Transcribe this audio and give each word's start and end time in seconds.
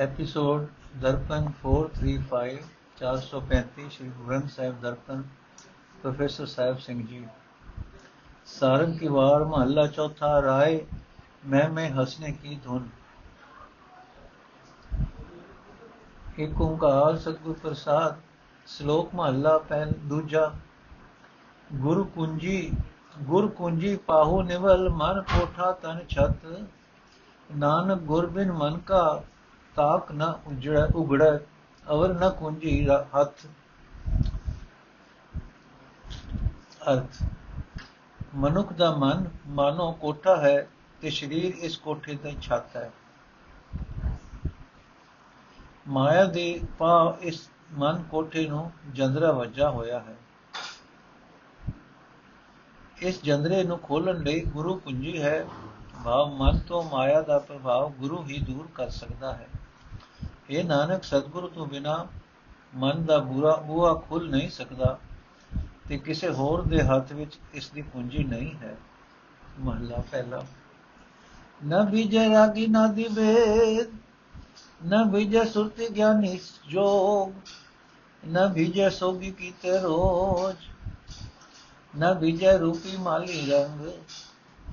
Episode 0.00 0.62
दर्पण 1.00 1.44
435 1.50 2.64
435 2.98 3.90
Shri 3.90 4.08
Granth 4.08 4.48
Sahib 4.48 4.80
Darpan, 4.80 5.20
professor 6.02 6.46
Sahib 6.46 6.76
Singh 6.76 7.06
ji. 7.06 7.26
Sarang 8.46 8.98
की 8.98 9.08
वार 9.08 9.44
महल्ला 9.44 9.86
चौथा 9.86 10.38
राय, 10.38 10.86
मैं 11.46 11.68
में 11.68 11.90
हंसने 11.90 12.32
की 12.32 12.56
धुन। 12.56 12.90
एक 16.40 16.60
ओंकार 16.60 17.16
सतगुर 17.16 17.54
प्रसाद, 17.54 18.22
श्लोक 18.66 19.10
महल्ला 19.14 19.58
पहल 19.58 19.90
दूजा। 19.90 20.56
गुरु 21.72 22.04
कुंजी, 22.04 22.72
गुर 23.20 23.46
कुंजी 23.46 23.96
पाहु 23.96 24.42
निवल, 24.42 24.88
मन 24.88 25.24
कोठा 25.28 25.72
तन 25.72 26.00
छत। 26.10 26.68
नानक 27.56 28.02
गुरबिन 28.02 28.50
मन 28.50 28.76
का 28.76 29.24
ਤਾਕ 29.76 30.12
ਨ 30.12 30.22
ਉਜੜੈ, 30.46 30.84
ਉਗੜੈ, 30.84 31.38
ਅਵਰ 31.90 32.14
ਨ 32.14 32.30
ਕੁੰਜੀ 32.30 32.88
ਹੱਥ। 32.88 33.46
ਅਰਥ, 36.92 37.22
ਮਨੁੱਖ 38.34 38.72
ਦਾ 38.72 38.90
ਮਨ 38.90 39.30
ਮਾਨੋ 39.46 39.92
ਕੋਠਾ 39.92 40.36
ਹੈ 40.36 40.68
ਤੇ 41.00 41.10
ਸਰੀਰ 41.10 41.54
ਇਸ 41.54 41.76
ਕੋਠੇ 41.76 42.14
ਦੀ 42.14 42.36
ਛੱਤ 42.42 42.76
ਹੈ। 42.76 42.92
ਮਾਇਆ 45.88 46.24
ਦੇ 46.24 46.60
ਪਾ 46.78 47.18
ਇਸ 47.20 47.50
ਮਨ 47.72 48.02
ਕੋਠੇ 48.02 48.48
ਨੂੰ 48.48 48.72
ਜੰਦਰਾ 48.92 49.32
ਵੱਜਾ 49.32 49.70
ਹੋਇਆ 49.70 50.00
ਹੈ। 50.00 50.16
ਇਸ 52.98 53.22
ਜੰਦਰੇ 53.22 53.64
ਨੂੰ 53.64 53.78
ਖੋਲਣ 53.78 54.22
ਲਈ 54.22 54.40
ਗੁਰੂ 54.40 54.78
ਕੁੰਜੀ 54.78 55.22
ਹੈ। 55.22 55.46
ਭਾਵ 56.04 56.30
ਮਨ 56.34 56.58
ਤੋਂ 56.58 56.82
ਮਾਇਆ 56.82 57.22
ਦਾ 57.22 57.38
ਪ੍ਰਭਾਵ 57.38 57.90
ਗੁਰੂ 57.90 58.24
ਹੀ 58.24 58.38
ਦੂਰ 58.38 58.68
ਕਰ 58.74 58.88
ਸਕਦਾ 58.90 59.32
ਹੈ। 59.32 59.48
ਇਹ 60.48 60.64
ਨਾਨਕ 60.64 61.04
ਸਤਿਗੁਰੂ 61.04 61.48
ਤੋਂ 61.48 61.66
ਬਿਨਾ 61.66 62.06
ਮਨ 62.74 63.04
ਦਾ 63.04 63.18
ਬੁਰਾ 63.18 63.54
ਬੂਆ 63.56 63.92
ਖੁੱਲ 64.08 64.28
ਨਹੀਂ 64.30 64.48
ਸਕਦਾ 64.50 64.98
ਤੇ 65.88 65.98
ਕਿਸੇ 65.98 66.28
ਹੋਰ 66.30 66.62
ਦੇ 66.62 66.82
ਹੱਥ 66.82 67.12
ਵਿੱਚ 67.12 67.38
ਇਸ 67.54 67.70
ਦੀ 67.70 67.82
ਪੂੰਜੀ 67.82 68.24
ਨਹੀਂ 68.24 68.54
ਹੈ 68.54 68.76
ਮਹਲਾ 69.60 70.02
ਪਹਿਲਾ 70.10 70.44
ਨ 71.60 71.84
ਬੀਜੇ 71.84 72.28
ਰਾਗੀ 72.28 72.66
ਨਾ 72.66 72.86
ਦਿਵੇਦ 72.86 73.92
ਨ 74.86 75.04
ਬੀਜੇ 75.04 75.44
ਸੁਰਤੀ 75.44 75.88
ਗਿਆਨੀ 75.88 76.38
ਜੋਗ 76.68 77.32
ਨ 78.22 78.46
ਬੀਜੇ 78.48 78.90
ਸੋਗੀ 78.90 79.30
ਕੀਤੇ 79.30 79.78
ਰੋਜ 79.78 80.66
ਨ 81.94 82.12
ਬੀਜੇ 82.14 82.56
ਰੂਪੀ 82.58 82.96
ਮਾਲੀ 82.96 83.40
ਰੰਗ 83.50 83.88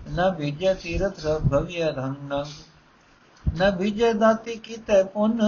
ਨ 0.09 0.29
ਬੀਜੇ 0.29 0.73
ਤੀਰਥ 0.73 1.25
ਭਵਿਆ 1.49 1.89
ਰੰਗ 1.89 2.15
ਨੰਗ 2.23 2.70
ਨਾ 3.45 3.69
ਬੀਜੇ 3.69 4.13
ਦਾਤੀ 4.13 4.55
ਕੀਤੇ 4.55 5.03
ਪੁੰਨ, 5.03 5.41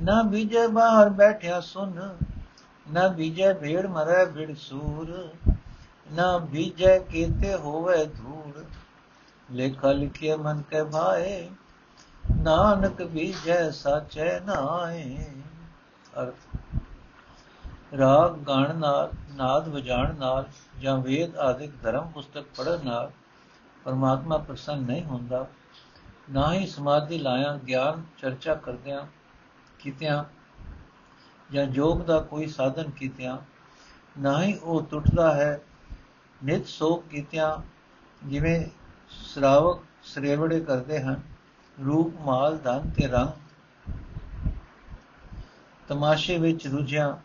ਨਾ 0.00 0.22
ਬੀਜੇ 0.22 0.66
ਬਾਹਰ 0.66 1.08
ਬੈਠਿਆ 1.10 1.60
ਸੁਨ, 1.60 2.16
ਨਾ 2.86 3.06
ਬੀਜੇ 3.08 3.52
ਭੇੜ 3.52 3.86
ਮਰੇ 3.86 4.24
ਭਿੜ 4.24 4.54
ਸੂਰ, 4.56 5.30
ਨਾ 6.12 6.38
ਬੀਜੇ 6.38 6.98
ਕੀਤੇ 6.98 7.54
ਹੋਵੇ 7.54 8.04
ਧੂੜ। 8.06 8.64
ਲੇਖਾ 9.48 9.92
ਲਿਖਿਆ 9.92 10.36
ਮਨ 10.36 10.62
ਕੇ 10.62 10.82
ਭਾਏ, 10.84 11.48
ਨਾਨਕ 12.24 13.02
ਬੀਜੈ 13.02 13.70
ਸਾਚੈ 13.70 14.40
ਨਾਏ 14.40 15.26
ਅਰਥ, 16.20 16.34
ਰਾਗ 17.98 18.36
ਗਾਣ 18.38 18.74
ਨਾਲ, 18.76 19.10
ਨਾਦ 19.36 19.68
ਵਜਾਣ 19.68 20.14
ਨਾਲ 20.14 20.44
ਜਾਂ 20.80 20.96
ਵੇਦ 20.98 21.36
ਆਦਿਕ 21.36 21.72
ਧਰਮ 21.82 22.08
ਪੁਸਤਕ 22.08 22.44
ਪੜਨ 22.56 22.84
ਨਾਲ 22.84 23.10
ਪਰਮਾਤਮਾ 23.84 24.38
ਪ੍ਰਸੰਨ 24.38 24.82
ਨਹੀਂ 24.82 25.04
ਹੁੰਦਾ। 25.04 25.46
ਨਾ 26.32 26.52
ਹੀ 26.52 26.66
ਸਮਾਧੀ 26.66 27.18
ਲਾਇਆ, 27.18 27.56
ਗਿਆਨ, 27.56 28.02
ਚਰਚਾ 28.18 28.54
ਕਰਦਿਆਂ 28.54 29.06
ਕੀਤਿਆਂ 29.78 30.24
ਜਾਂ 31.52 31.66
ਜੋਗ 31.66 32.00
ਦਾ 32.00 32.20
ਕੋਈ 32.20 32.46
ਸਾਧਨ 32.46 32.90
ਕੀਤਿਆਂ, 32.90 33.38
ਨਾ 34.20 34.42
ਹੀ 34.42 34.58
ਉਹ 34.62 34.82
ਟੁੱਟਦਾ 34.82 35.34
ਹੈ। 35.34 35.60
ਨਿਤ 36.44 36.66
ਸੋਕ 36.66 37.06
ਕੀਤਿਆਂ 37.06 37.56
ਜਿਵੇਂ 38.26 38.64
ਸ਼ਰਾਵਕ 39.10 39.82
ਸਰੇਵੜੇ 40.02 40.60
ਕਰਦੇ 40.60 41.00
ਹਨ, 41.00 41.20
ਰੂਪ, 41.84 42.20
ਮਾਲ, 42.20 42.56
ਧਨ 42.56 42.90
ਤੇ 42.90 43.06
ਰੰਗ। 43.06 43.28
ਤਮਾਸ਼ੇ 45.88 46.38
ਵਿੱਚ 46.38 46.66
ਰੁਝਿਆ 46.66 47.18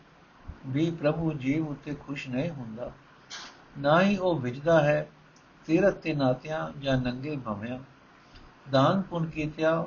ਵੀ 0.67 0.91
ਪ੍ਰਭੂ 0.91 1.33
ਜੀਵ 1.33 1.67
ਉੱਤੇ 1.67 1.95
ਖੁਸ਼ 1.95 2.27
ਨਹੀਂ 2.29 2.49
ਹੁੰਦਾ। 2.49 2.91
ਨਾ 3.79 4.01
ਹੀ 4.01 4.17
ਉਹ 4.17 4.39
ਵਿਜਦਾ 4.39 4.81
ਹੈ 4.83 5.07
ਤੀਰਤ 5.65 5.93
ਤੇ 5.93 6.13
ਨਾਤਿਆਂ 6.13 6.79
ਜਾਂ 6.79 6.97
ਨੰਗੇ 6.97 7.37
ਭਵਿਆਂ। 7.37 7.79
ਦਾਨ 8.71 9.01
ਪੁੰਨ 9.01 9.25
ਕੀਤਿਆ 9.25 9.85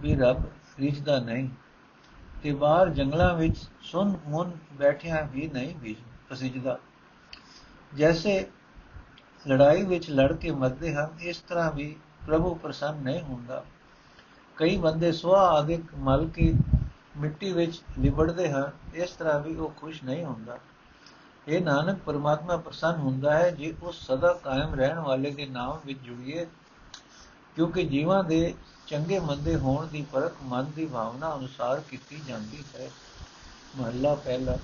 ਵੀ 0.00 0.14
ਰੱਬ 0.14 0.42
ਰਿਝਦਾ 0.80 1.18
ਨਹੀਂ 1.18 1.48
ਤੇ 2.42 2.52
ਬਾਹਰ 2.54 2.88
ਜੰਗਲਾਂ 2.88 3.34
ਵਿੱਚ 3.34 3.58
ਸੁਨ 3.82 4.16
ਮੁਨ 4.26 4.52
ਬੈਠਿਆ 4.72 5.28
ਵੀ 5.32 5.48
ਨਹੀਂ 5.48 5.74
ਵੀ 5.76 5.96
ਪਸਿਜਦਾ 6.28 6.78
ਜੈਸੇ 7.94 8.46
ਲੜਾਈ 9.48 9.82
ਵਿੱਚ 9.82 10.10
ਲੜ 10.10 10.32
ਕੇ 10.32 10.50
ਮਰਦੇ 10.50 10.94
ਹਨ, 10.94 11.08
ਇਸ 11.20 11.38
ਤਰ੍ਹਾਂ 11.38 11.72
ਵੀ 11.72 11.96
ਪ੍ਰਭੂ 12.26 12.54
ਪ੍ਰਸੰਨ 12.54 12.96
ਨਹੀਂ 12.96 13.22
ਹੁੰਦਾ। 13.22 13.64
ਕਈ 14.56 14.76
ਬੰਦੇ 14.76 15.12
ਸੁਆ 15.12 15.40
ਆਦਿਕ 15.40 15.82
ਮਲ 15.98 16.28
ਕੇ 16.28 16.52
ਮਿੱਟੀ 17.16 17.52
ਵਿੱਚ 17.52 17.82
ਲਿਬੜਦੇ 17.98 18.52
ਹਨ, 18.52 18.70
ਇਸ 18.94 19.10
ਤਰ੍ਹਾਂ 19.10 19.40
ਵੀ 19.40 19.56
ਉਹ 19.56 19.70
ਖੁਸ਼ 19.70 20.04
ਨਹੀਂ 20.04 20.24
ਹੁੰਦਾ। 20.24 20.58
ਇਹ 21.48 21.62
ਨਾਨਕ, 21.62 21.98
ਪਰਮਾਤਮਾ 22.06 22.56
ਪ੍ਰਸੰਨ 22.56 22.96
ਹੁੰਦਾ 22.96 23.38
ਹੈ 23.38 23.50
ਜੇ 23.50 23.74
ਉਸ 23.82 24.06
ਸਦਾ 24.06 24.32
ਕਾਇਮ 24.32 24.74
ਰਹਿਣ 24.74 24.98
ਵਾਲੇ 24.98 25.30
ਦੇ 25.30 25.46
ਨਾਮ 25.46 25.78
ਵਿੱਚ 25.86 25.98
ਜੁੜੀਏ 25.98 26.46
ਕਿਉਂਕਿ 27.56 27.84
ਜੀਵਾਂ 27.84 28.24
ਦੇ 28.24 28.54
ਚੰਗੇ 28.86 29.18
ਮੰਦੇ 29.18 29.56
ਹੋਣ 29.56 29.86
ਦੀ 29.86 30.06
ਪਰਖ 30.12 30.32
ਮਨ 30.42 30.70
ਦੀ 30.76 30.86
ਭਾਵਨਾ 30.86 31.36
ਅਨੁਸਾਰ 31.36 31.80
ਕੀਤੀ 31.80 32.22
ਜਾਂਦੀ 32.28 32.64
ਹੈ। 32.74 32.90
ਮਹੱਲਾ 33.76 34.14
ਪਹਿਲਾ। 34.14 34.56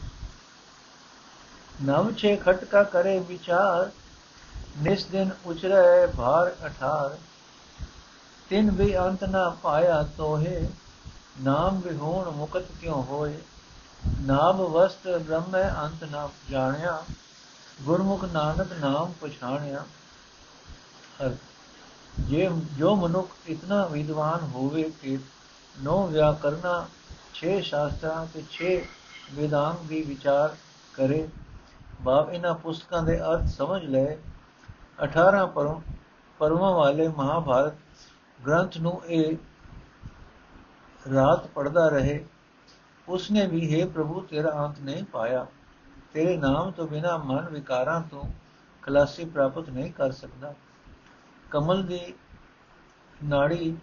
ਨਵ 1.82 2.14
ਛੇ 2.14 2.36
ਖਟਕਾ 2.36 2.82
ਕਰੇ 2.82 3.18
ਵਿਚਾਰ, 3.18 3.90
ਨਿਸ 4.78 5.04
ਦਿਨ 5.04 5.30
ਉਚਰੇ 5.46 6.06
ਭਾਰ 6.16 6.66
ਅਠਾਰ। 6.66 7.18
ਤਿੰਨ 8.50 8.70
ਵੀ 8.70 8.98
ਅੰਤ 8.98 9.24
ਨਾ 9.24 9.50
ਪਾਇਆ 9.50 10.02
ਤੋਹੇ, 10.02 10.68
ਨਾਮ 11.40 11.80
ਵਿਹੋਣ 11.80 12.30
ਮੁਕਤ 12.30 12.64
ਕਿਉ 12.80 13.02
ਹੋਏ? 13.02 13.38
ਨਾਮ 14.20 14.56
ਵਸਤ 14.56 15.08
ਬ੍ਰਹਮੈ 15.08 15.74
ਅੰਤ 15.76 16.04
ਨਾ 16.04 16.28
ਜਾਣਿਆ, 16.50 17.04
ਗੁਰਮੁਖ 17.82 18.24
ਨਾਨਕ 18.24 18.72
ਨਾਮ 18.72 19.12
ਪਛਾਣਿਆ। 19.20 19.84
ਅਰਥ 21.22 21.36
ਜੇ 22.20 22.48
ਜੋ 22.78 22.94
ਮਨੁੱਖ 22.96 23.30
ਇਤਨਾ 23.46 23.86
ਵਿਦਵਾਨ 23.86 24.40
ਹੋਵੇ 24.40 24.82
ਕਿ 25.02 25.18
ਨੌ 25.82 26.06
ਵਿਆਕਰਨਾ 26.06 26.74
6 27.34 27.60
ਸ਼ਾਸਤਰਾਂ 27.62 28.26
ਤੇ 28.26 28.42
6 28.56 28.72
ਵਿਦਾਂਗ 29.32 29.86
ਦੀ 29.86 30.02
ਵਿਚਾਰ 30.02 30.56
ਕਰੇ 30.94 31.28
ਬਾਪ 32.02 32.30
ਇਹਨਾਂ 32.30 32.54
ਪੁਸਤਕਾਂ 32.54 33.02
ਦੇ 33.02 33.18
ਅਰਥ 33.20 33.46
ਸਮਝ 33.46 33.82
ਲਏ 33.84 34.16
18 35.04 35.46
ਪਰਮ 35.46 35.80
ਪਰਮਾਂ 36.40 36.72
ਵਾਲੇ 36.72 37.08
ਮਹਾਭਾਰਤ 37.08 37.74
ਗ੍ਰੰਥ 38.46 38.78
ਨੂੰ 38.78 39.00
ਇਹ 39.06 39.36
ਰਾਤ 41.12 41.46
ਪੜਦਾ 41.46 41.88
ਰਹੇ, 41.88 42.24
ਉਸਨੇ 43.08 43.46
ਵੀ 43.46 43.62
ਹੈ 43.74 43.86
ਪ੍ਰਭੂ 43.86 44.20
ਤੇਰਾ 44.20 44.50
ਅੰਤ 44.66 44.78
ਨਹੀਂ 44.80 45.04
ਪਾਇਆ, 45.04 45.46
ਤੇਰੇ 46.12 46.36
ਨਾਮ 46.36 46.70
ਤੋਂ 46.70 46.86
ਬਿਨਾ 46.88 47.16
ਮਨ 47.16 47.48
ਵਿਕਾਰਾਂ 47.48 48.00
ਤੋਂ 48.00 48.24
ਖਲਾਸੀ 48.82 49.24
ਪ੍ਰਾਪਤ 49.24 49.68
ਨਹੀਂ 49.68 49.92
ਕਰ 49.92 50.12
ਸਕਦਾ। 50.12 50.54
ਕਮਲ 51.52 51.82
ਦੀ 51.82 52.14
ਨਾੜੀ 53.24 53.76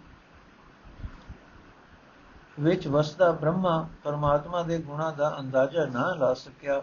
ਵਿੱਚ 2.60 2.88
ਵਸਦਾ 2.88 3.30
ਬ੍ਰਹਮਾ 3.32 3.88
ਪਰਮਾਤਮਾ 4.04 4.62
ਦੇ 4.62 4.78
ਗੁਣਾ 4.78 5.10
ਦਾ 5.10 5.36
ਅੰਦਾਜ਼ਾ 5.40 5.86
ਨਾ 5.86 6.14
ਲਾ 6.14 6.34
ਸਕਿਆ। 6.34 6.82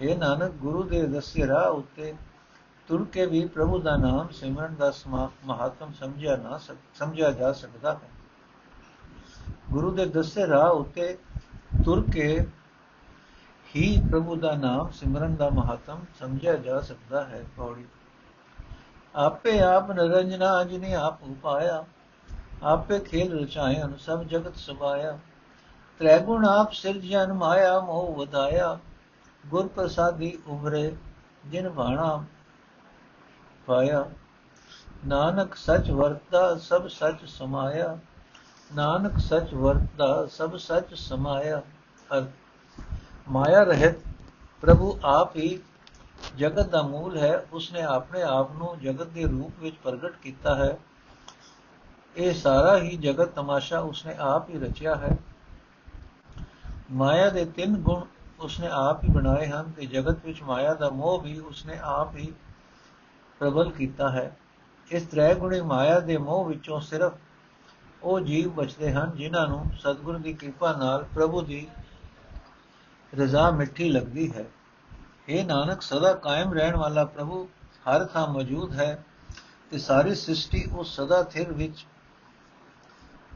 ਇਹ 0.00 0.16
ਨਾਨਕ, 0.18 0.52
ਗੁਰੂ 0.52 0.82
ਦੇ 0.82 1.06
ਦੱਸੇ 1.06 1.46
ਰਾਹ 1.46 1.70
ਉੱਤੇ 1.70 2.14
ਤੁਰ 2.88 3.04
ਕੇ 3.04 3.26
ਵੀ 3.26 3.46
ਪ੍ਰਭੂ 3.46 3.78
ਦਾ 3.78 3.96
ਨਾਮ 3.96 4.28
ਸਿਮਰਨ 4.28 4.74
ਦਾ 4.74 4.92
ਮਹੱਤਵ 5.46 5.92
ਸਮਝਿਆ 5.92 6.36
ਨਾ 6.36 6.58
ਸਮਝਿਆ 6.94 7.30
ਜਾ 7.30 7.52
ਸਕਦਾ 7.52 7.94
ਹੈ। 7.94 8.10
ਗੁਰੂ 9.70 9.90
ਦੇ 9.90 10.06
ਦੱਸੇ 10.06 10.46
ਰਾਹ 10.46 10.70
ਉੱਤੇ 10.70 11.18
ਤੁਰ 11.84 12.04
ਕੇ 12.12 12.46
ਹੀ 13.76 14.00
ਪ੍ਰਭੂ 14.10 14.36
ਦਾ 14.36 14.54
ਨਾਮ 14.56 14.90
ਸਿਮਰਨ 14.90 15.36
ਦਾ 15.36 15.50
ਮਹੱਤਵ 15.50 15.98
ਸਮਝਿਆ 16.18 16.56
ਜਾ 16.56 16.80
ਸਕਦਾ 16.80 17.24
ਹੈ, 17.24 17.44
ਪੌੜੀ 17.56 17.84
ਆਪੇ 19.16 19.60
ਆਪ 19.60 19.90
ਨਰੰਜਨਾ 19.90 20.64
ਜਿਨੇ 20.64 20.94
ਆਪ 20.94 21.22
ਉਪਾਇਆ 21.22 21.84
ਆਪੇ 22.62 22.98
ਖੇਲ 22.98 23.38
ਰਚਾਏ 23.42 23.82
ਅਨ 23.82 23.96
ਸਭ 23.96 24.22
ਜਗਤ 24.22 24.56
ਸੁਭਾਇਆ। 24.56 25.18
ਤ੍ਰੈ 25.98 26.18
ਗੁਣ 26.18 26.44
ਆਪ 26.44 26.72
ਸਿਰਜਨ 26.72 27.32
ਮਾਇਆ 27.32 27.78
ਮੋਹ 27.80 28.14
ਵਧਾਇਆ, 28.14 28.78
ਗੁਰ 29.44 29.66
ਪ੍ਰਸਾਦੀ 29.68 30.38
ਉਭਰੇ 30.46 30.96
ਜਿਨ 31.46 31.68
ਬਾਣਾ 31.68 32.24
ਪਾਇਆ। 33.66 34.04
ਨਾਨਕ 35.06 35.54
ਸਚ 35.54 35.90
ਵਰਤਾ 35.90 36.54
ਸਭ 36.56 36.86
ਸਚ 36.86 37.24
ਸਮਾਇਆ। 37.26 37.98
ਨਾਨਕ 38.74 39.18
ਸਚ 39.18 39.54
ਵਰਤਾ 39.54 40.26
ਸਭ 40.26 40.56
ਸਚ 40.56 40.94
ਸਮਾਇਆ। 40.94 41.62
ਮਾਇਆ 43.28 43.62
ਰਹਿਤ 43.62 43.96
ਪ੍ਰਭੂ 44.62 44.98
ਆਪ 45.04 45.36
ਹੀ 45.36 45.58
ਜਗਤ 46.36 46.68
ਦਾ 46.68 46.82
ਮੂਲ 46.82 47.16
ਹੈ, 47.18 47.46
ਉਸਨੇ 47.52 47.82
ਆਪਣੇ 47.82 48.22
ਆਪ 48.22 48.52
ਨੂੰ 48.52 48.80
ਜਗਤ 48.80 49.06
ਦੇ 49.06 49.24
ਰੂਪ 49.24 49.52
ਵਿੱਚ 49.60 49.76
ਪ੍ਰਗਟ 49.82 50.12
ਕੀਤਾ 50.22 50.54
ਹੈ। 50.54 50.78
ਇਹ 52.16 52.34
ਸਾਰਾ 52.34 52.78
ਹੀ 52.78 52.96
ਜਗਤ 52.96 53.28
ਤਮਾਸ਼ਾ 53.28 53.78
ਉਸਨੇ 53.78 54.14
ਆਪ 54.18 54.50
ਹੀ 54.50 54.58
ਰਚਿਆ 54.58 54.94
ਹੈ। 54.94 55.16
ਮਾਇਆ 56.90 57.30
ਦੇ 57.30 57.44
ਤਿੰਨ 57.44 57.76
ਗੁਣ 57.76 58.04
ਉਸਨੇ 58.40 58.68
ਆਪ 58.72 59.04
ਹੀ 59.04 59.08
ਬਣਾਏ 59.08 59.46
ਹਨ 59.46 59.70
ਤੇ 59.70 59.86
ਜਗਤ 59.86 60.24
ਵਿੱਚ 60.24 60.42
ਮਾਇਆ 60.42 60.74
ਦਾ 60.74 60.90
ਮੋਹ 60.90 61.20
ਵੀ 61.20 61.38
ਉਸਨੇ 61.38 61.78
ਆਪ 61.82 62.16
ਹੀ 62.16 62.32
ਪ੍ਰਬਲ 63.38 63.70
ਕੀਤਾ 63.70 64.10
ਹੈ। 64.10 64.36
ਇਸ 64.90 65.02
ਤ੍ਰੈ 65.02 65.34
ਗੁਣੀ 65.34 65.60
ਮਾਇਆ 65.60 66.00
ਦੇ 66.00 66.16
ਮੋਹ 66.16 66.44
ਵਿੱਚੋਂ 66.44 66.80
ਸਿਰਫ 66.80 67.12
ਉਹ 68.02 68.20
ਜੀਵ 68.20 68.50
ਬਚਦੇ 68.50 68.92
ਹਨ 68.92 69.12
ਜਿਨ੍ਹਾਂ 69.16 69.48
ਨੂੰ 69.48 69.64
ਸਤਿਗੁਰ 69.80 70.18
ਦੀ 70.18 70.32
ਕਿਰਪਾ 70.32 70.72
ਨਾਲ 70.72 71.04
ਪ੍ਰਭੂ 71.14 71.40
ਦੀ 71.42 71.66
ਰਜ਼ਾ 73.12 73.50
ਮਿੱਠੀ 73.50 73.88
ਲੱਗਦੀ 73.88 74.32
ਹੈ। 74.32 74.44
ਇਹ 75.28 75.44
ਨਾਨਕ, 75.44 75.82
ਸਦਾ 75.82 76.12
ਕਾਇਮ 76.12 76.52
ਰਹਿਣ 76.52 76.76
ਵਾਲਾ 76.76 77.04
ਪ੍ਰਭੂ 77.04 77.48
ਹਰ 77.86 78.04
ਥਾਂ 78.04 78.26
ਮੌਜੂਦ 78.28 78.72
ਹੈ 78.72 79.04
ਤੇ 79.70 79.78
ਸਾਰੀ 79.78 80.14
ਸ੍ਰਿਸ਼ਟੀ 80.14 80.64
ਉਸ 80.76 80.96
ਸਦਾ 80.96 81.22
ਥਿਰ 81.22 81.52
ਵਿੱਚ 81.52 81.86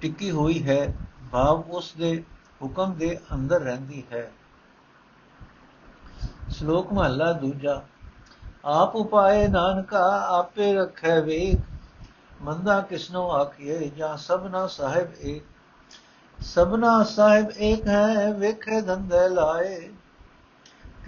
ਟਿੱਕੀ 0.01 0.31
ਹੋਈ 0.31 0.63
ਹੈ, 0.69 0.95
ਭਾਵ 1.33 1.61
ਉਸ 1.71 1.93
ਦੇ 1.99 2.25
ਹੁਕਮ 2.63 2.95
ਦੇ 2.95 3.21
ਅੰਦਰ 3.35 3.61
ਰਹਿੰਦੀ 3.61 4.03
ਹੈ। 4.13 4.33
ਸ਼ਲੋਕ 6.51 6.93
ਮਹਲਾ 6.93 7.33
ਦੂਜਾ, 7.33 7.83
ਆਪ 8.65 8.97
ਉਪਾਏ 8.97 9.49
ਨਾਨਕਾ, 9.49 10.27
ਆਪੇ 10.29 10.75
ਰੱਖੈ 10.75 11.21
ਵੇਖ, 11.21 11.59
ਮੰਦਾ 12.43 12.81
ਕਿਸਨੋ 12.81 13.31
ਆਖੀਏ 13.31 13.89
ਜਾਂ 13.89 14.17
ਸਭਨਾ 14.17 14.67
ਸਾਹਿਬ 14.67 15.09
ਏਕ। 15.21 15.43
ਸਭਨਾ 16.43 17.05
ਸਾਹਿਬ 17.05 17.51
ਏਕ 17.59 17.87
ਹੈ, 17.87 18.33
ਵੇਖੇ 18.33 18.81
ਧੰਦੇ 18.81 19.29
ਲਾਏ। 19.29 19.91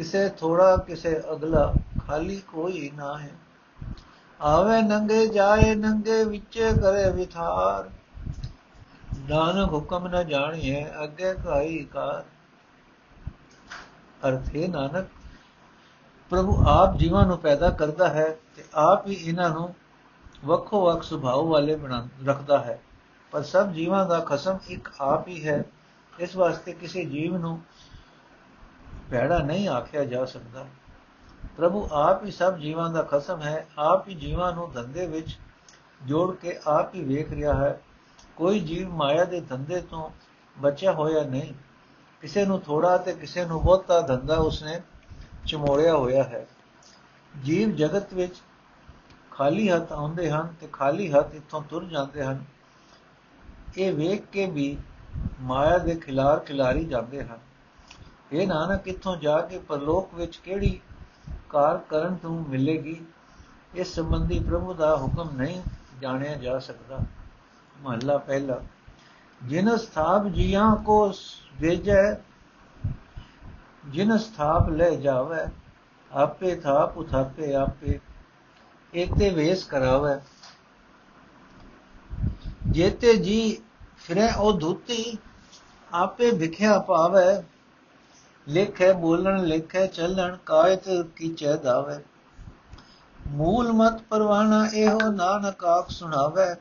ਕਿਸੇ 0.01 0.29
ਥੋੜਾ 0.29 0.77
ਕਿਸੇ 0.77 1.21
ਅਗਲਾ 1.33 1.75
ਖਾਲੀ 2.07 2.43
ਕੋਈ 2.53 2.91
ਨਾ 2.95 3.19
ਹੈ 3.19 3.31
ਆਵੇ 4.41 4.83
ਨੰਗੇ 4.83 5.27
ਜਾਏ, 5.27 5.75
ਨੰਗੇ 5.75 6.25
ਵਿੱਚੇ 6.25 6.71
ਕਰੇ 6.73 7.11
ਵਿਥਾਰ। 7.11 7.91
ਨਾਨਕ 9.29 9.73
ਹੁਕਮ 9.73 10.09
ਨ 10.09 10.27
ਜਾਣੀਏ 10.27 10.87
ਅੱਗੇ 11.05 11.35
ਕਾਈ 11.35 11.85
ਕਾਰ। 11.85 12.25
ਅਰਥੇ 14.29 14.69
ਨਾਨਕ, 14.69 15.07
ਪ੍ਰਭੂ 16.31 16.65
ਆਪ 16.69 16.97
ਜੀਵਾਂ 16.97 17.27
ਨੂੰ 17.27 17.39
ਪੈਦਾ 17.39 17.71
ਕਰਦਾ 17.71 18.09
ਹੈ 18.09 18.37
ਤੇ 18.57 18.65
ਆਪ 18.75 19.07
ਹੀ 19.07 19.15
ਇਹਨਾਂ 19.15 19.51
ਨੂੰ 19.51 19.75
ਵੱਖੋ 20.45 20.85
ਵੱਖ 20.85 21.03
ਸੁਭਾਅ 21.03 21.45
ਵਾਲੇ 21.45 21.77
ਬਣਾ, 21.77 22.09
ਰੱਖਦਾ 22.27 22.59
ਹੈ। 22.59 22.81
ਪਰ 23.31 23.43
ਸਭ 23.43 23.73
ਜੀਵਾਂ 23.73 24.07
ਦਾ 24.07 24.21
ਖਸਮ 24.21 24.59
ਇੱਕ 24.69 24.89
ਆਪ 25.01 25.29
ਹੀ 25.29 25.49
ਹੈ। 25.49 25.65
ਇਸ 26.19 26.37
ਵਾਸਤੇ 26.37 26.73
ਕਿਸੇ 26.73 27.05
ਜੀਵ 27.05 27.37
ਨੂੰ 27.37 27.61
ਭੈੜਾ 29.11 29.39
ਨਹੀਂ 29.39 29.69
ਆਖਿਆ 29.69 30.05
ਜਾ 30.05 30.25
ਸਕਦਾ। 30.25 30.67
ਪ੍ਰਭੂ 31.57 31.89
ਆਪ 31.93 32.25
ਹੀ 32.25 32.31
ਸਭ 32.31 32.57
ਜੀਵਾਂ 32.57 32.91
ਦਾ 32.91 33.03
ਖਸਮ 33.03 33.43
ਹੈ। 33.43 33.67
ਆਪ 33.79 34.09
ਹੀ 34.09 34.15
ਜੀਵਾਂ 34.15 34.53
ਨੂੰ 34.53 34.73
ਧੰਦੇ 34.73 35.07
ਵਿੱਚ 35.07 35.39
ਜੋੜ 36.07 36.37
ਕੇ 36.37 36.59
ਆਪ 36.67 36.95
ਹੀ 36.95 37.05
ਵੇਖ 37.05 37.31
ਰਿਹਾ 37.31 37.55
ਹੈ। 37.55 37.81
ਕੋਈ 38.37 38.61
ਜੀਵ 38.61 38.91
ਮਾਇਆ 38.91 39.25
ਦੇ 39.25 39.41
ਧੰਦੇ 39.41 39.81
ਤੋਂ 39.81 40.11
ਬਚਿਆ 40.59 40.93
ਹੋਇਆ 40.93 41.23
ਨਹੀਂ। 41.23 41.55
ਕਿਸੇ 42.21 42.47
ਨੂੰ 42.47 42.61
ਥੋੜਾ 42.61 42.97
ਤੇ 42.99 43.13
ਕਿਸੇ 43.13 43.45
ਨੂੰ 43.45 43.63
ਬਹੁਤਾ 43.63 44.01
ਧੰਦਾ 44.01 44.37
ਉਸਨੇ 44.37 44.81
ਚਮੋੜਿਆ 45.47 45.97
ਹੋਇਆ 45.97 46.23
ਹੈ। 46.23 46.47
ਜੀਵ 47.45 47.71
ਜਗਤ 47.71 48.15
ਵਿੱਚ 48.15 48.37
ਖਾਲੀ 49.31 49.71
ਹੱਥ 49.71 49.93
ਆਉਂਦੇ 49.93 50.31
ਹਨ 50.31 50.55
ਤੇ 50.61 50.67
ਖਾਲੀ 50.67 51.13
ਹੱਥ 51.13 51.35
ਇੱਥੋਂ 51.35 51.63
ਤੁਰ 51.63 51.85
ਜਾਂਦੇ 51.85 52.25
ਹਨ। 52.25 52.45
ਇਹ 53.79 53.93
ਵੇਖ 53.93 54.25
ਕੇ 54.33 54.47
ਵੀ 54.47 54.79
ਮਾਇਆ 55.41 55.79
ਦੇ 55.79 55.95
ਖਿਲਾਰ 55.95 56.39
ਖਿਲਾਰੀ 56.39 56.85
ਜਾਂਦੇ 56.85 57.25
ਹਨ। 57.25 57.50
ਇਹ 58.33 58.49
ਨਾਨਕ 58.49 58.89
ਇੱਥੋਂ 58.89 59.17
ਜਾ 59.17 59.41
ਕੇ 59.41 59.59
ਪਰਲੋਕ 59.59 60.15
ਵਿੱਚ 60.15 60.37
ਕਿਹੜੀ 60.37 60.81
ਕਾਰ 61.49 61.79
ਕਰਨ 61.79 62.15
ਤੋਂ 62.15 62.45
ਮਿਲੇਗੀ? 62.45 63.05
ਇਸ 63.75 63.95
ਸੰਬੰਧੀ 63.95 64.39
ਪ੍ਰਭੂ 64.39 64.75
ਦਾ 64.75 64.97
ਹੁਕਮ 64.97 65.31
ਨਹੀਂ 65.37 65.63
ਜਾਣਿਆ 66.01 66.37
ਜਾ 66.37 66.59
ਸਕਦਾ। 66.59 66.99
ਮਹੱਲਾ 67.81 68.19
ਪਹਿਲਾ। 68.19 68.61
ਜਿਨ 69.43 69.77
ਸਥਾਪ 69.77 70.27
ਜੀਆਂ 70.27 70.77
ਕੋ 70.77 71.13
ਵੇਜੈ, 71.61 72.15
ਜਿਨ 73.87 74.19
ਸਥਾਪ 74.19 74.69
ਲੈ 74.69 74.91
ਜਾਵੇ, 74.91 75.47
ਆਪੇ 76.13 76.57
ਥਾਪ 76.57 76.99
ਉਥਾਪੇ 76.99 77.55
ਆਪੇ, 77.55 78.01
ਇਤੇ 78.95 79.31
ਵੇਸ 79.31 79.65
ਕਰਾਵੇ। 79.65 80.21
ਜੇਤੇ 82.71 83.17
ਜੀ 83.17 83.63
ਫਿਰੇ 83.99 84.29
ਉਹ 84.39 84.61
ਧੂਤੀ, 84.61 85.19
ਆਪੇ 85.95 86.31
ਵਿਖਿਆ 86.31 86.79
ਪਾਵੇ। 86.79 87.43
ਲਿਖੇ, 88.51 88.93
ਬੋਲਣ, 88.93 89.45
ਲਿਖੇ, 89.45 89.87
ਚੱਲਣ, 89.87 90.37
ਕਾਇਤ 90.47 90.89
ਕੀ 91.17 91.35
ਚੈ 91.35 91.57
ਦਾਵੇ। 91.57 91.99
ਮੂਲ 93.27 93.73
ਮਤ 93.73 94.03
ਪਰਵਾਣਾ 94.03 94.67
ਇਹੋ, 94.75 95.11
ਨਾਨਕ 95.11 95.65
ਆਖ 95.65 95.91
ਸੁਣਾਵੇ। 95.91 96.55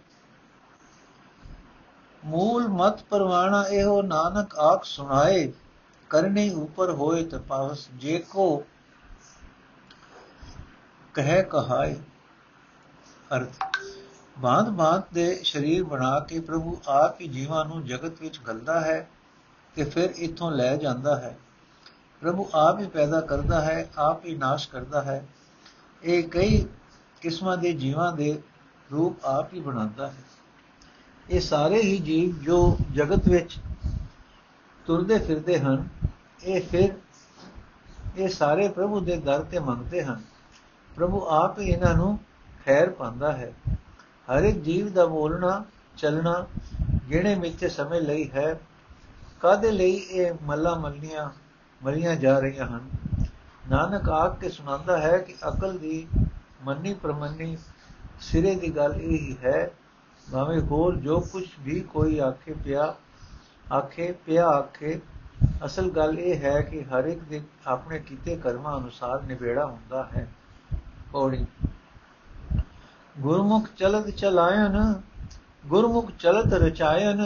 ਮੂਲ 2.25 2.67
ਮਤ 2.67 3.01
ਪਰਵਾਣਾ 3.01 3.63
ਇਹੋ, 3.63 4.01
ਨਾਨਕ 4.01 4.55
ਆਖ 4.55 4.83
ਸੁਣਾਏ। 4.83 5.51
ਕਰਨੇ 6.09 6.49
ਉਪਰ 6.49 6.91
ਹੋਏ 6.91 7.23
ਤਪਾਵਸ 7.25 7.87
ਜੇ 7.95 8.19
ਕੋ 8.19 8.63
ਕਹੇ 11.13 11.43
ਕਹਾਏ। 11.43 11.95
ਅਰਥ 13.35 13.65
ਬਾਦ 14.39 14.69
ਬਾਦ 14.69 15.03
ਦੇ 15.13 15.41
ਸਰੀਰ 15.43 15.83
ਬਣਾ 15.83 16.19
ਕੇ 16.19 16.39
ਪ੍ਰਭੂ 16.39 16.77
ਆਪ 16.87 17.21
ਹੀ 17.21 17.27
ਜੀਵਾਂ 17.27 17.65
ਨੂੰ 17.65 17.85
ਜਗਤ 17.85 18.21
ਵਿੱਚ 18.21 18.39
ਗਲਦਾ 18.39 18.81
ਹੈ 18.81 19.09
ਤੇ 19.75 19.83
ਫਿਰ 19.83 20.09
ਇਥੋਂ 20.09 20.51
ਲੈ 20.51 20.75
ਜਾਂਦਾ 20.75 21.15
ਹੈ। 21.15 21.37
ਪ੍ਰਭੂ 22.21 22.49
ਆਪ 22.53 22.79
ਹੀ 22.79 22.87
ਪੈਦਾ 22.87 23.21
ਕਰਦਾ 23.21 23.61
ਹੈ, 23.61 23.89
ਆਪ 23.97 24.25
ਹੀ 24.25 24.35
ਨਾਸ਼ 24.35 24.69
ਕਰਦਾ 24.69 25.01
ਹੈ। 25.01 25.27
ਇਹ 26.03 26.23
ਕਈ 26.23 26.65
ਕਿਸਮਾਂ 27.21 27.57
ਦੇ 27.57 27.73
ਜੀਵਾਂ 27.73 28.11
ਦੇ 28.13 28.41
ਰੂਪ 28.91 29.25
ਆਪ 29.25 29.53
ਹੀ 29.53 29.59
ਬਣਾਉਂਦਾ 29.59 30.07
ਹੈ। 30.07 30.23
ਇਹ 31.29 31.41
ਸਾਰੇ 31.41 31.81
ਹੀ 31.81 31.97
ਜੀਵ 31.97 32.43
ਜੋ 32.43 32.77
ਜਗਤ 32.93 33.27
ਵਿੱਚ 33.27 33.57
ਤੁਰਦੇ 34.85 35.19
ਫਿਰਦੇ 35.19 35.59
ਹਨ, 35.59 35.87
ਇਹ 36.43 36.61
ਫਿਰ 36.61 36.93
ਇਹ 38.17 38.29
ਸਾਰੇ 38.29 38.67
ਪ੍ਰਭੂ 38.67 38.99
ਦੇ 38.99 39.17
ਦਰ 39.17 39.41
ਤੇ 39.41 39.59
ਮੰਗਦੇ 39.59 40.03
ਹਨ। 40.03 40.21
ਪ੍ਰਭੂ 40.95 41.27
ਆਪ 41.27 41.59
ਹੀ 41.59 41.69
ਇਹਨਾਂ 41.69 41.93
ਨੂੰ 41.93 42.19
ਖੈਰ 42.65 42.89
ਪਾਉਂਦਾ 42.89 43.31
ਹੈ। 43.31 43.53
ਹਰ 44.27 44.43
ਇੱਕ 44.43 44.57
ਜੀਵ 44.57 44.93
ਦਾ 44.93 45.05
ਬੋਲਣਾ, 45.05 45.65
ਚੱਲਣਾ 45.97 46.47
ਜਿਹੜੇ 47.07 47.35
ਵਿੱਚ 47.35 47.65
ਸਮੇਂ 47.65 48.01
ਲਈ 48.01 48.29
ਹੈ। 48.29 48.59
ਕਾਦੇ 49.41 49.71
ਲਈ 49.71 49.91
ਇਹ 49.91 50.33
ਮੱਲਾ 50.43 50.75
ਮੱਲੀਆਂ 50.75 51.29
ਮਰੀਆਂ 51.83 52.15
ਜਾ 52.15 52.39
ਰਹੀਆਂ 52.39 52.65
ਹਨ। 52.65 52.89
ਨਾਨਕ 53.69 54.09
ਆਖ 54.09 54.39
ਕੇ 54.39 54.49
ਸੁਣਾਉਂਦਾ 54.49 54.97
ਹੈ 54.97 55.17
ਕਿ 55.17 55.35
ਅਕਲ 55.47 55.77
ਦੀ 55.77 56.07
ਮੰਨੀ 56.63 56.93
ਪ੍ਰਮੰਨੀ 56.93 57.57
ਸਿਰੇ 58.21 58.55
ਦੀ 58.55 58.75
ਗੱਲ 58.75 58.93
ਇਹ 58.95 59.17
ਹੀ 59.17 59.37
ਹੈ 59.43 59.71
ਭਾਵੇਂ 60.31 60.61
ਹੋਰ 60.61 60.95
ਜੋ 60.95 61.19
ਕੁਝ 61.19 61.43
ਵੀ 61.59 61.79
ਕੋਈ 61.79 62.19
ਆਖੇ 62.19 62.53
ਪਿਆ 62.53 62.95
ਆਖੇ 63.73 64.11
ਪਿਆ 64.11 64.47
ਆਖੇ, 64.47 64.99
ਅਸਲ 65.65 65.89
ਗੱਲ 65.89 66.19
ਇਹ 66.19 66.39
ਹੈ 66.39 66.61
ਕਿ 66.61 66.83
ਹਰ 66.83 67.03
ਇੱਕ 67.03 67.19
ਦੇ 67.19 67.41
ਆਪਣੇ 67.67 67.99
ਕੀਤੇ 67.99 68.35
ਕਰਮਾਂ 68.35 68.79
ਅਨੁਸਾਰ 68.79 69.21
ਨਿਬੇੜਾ 69.21 69.65
ਹੁੰਦਾ 69.65 70.03
ਹੈ। 70.03 70.27
ਪੌੜੀ। 71.11 71.45
ਗੁਰਮੁਖ 73.19 73.67
ਚਲਤ 73.77 74.09
ਚਲਾਇਨ 74.09 75.01
ਗੁਰਮੁਖ 75.67 76.11
ਚਲਤ 76.19 76.53
ਰਚਾਇਨ 76.53 77.25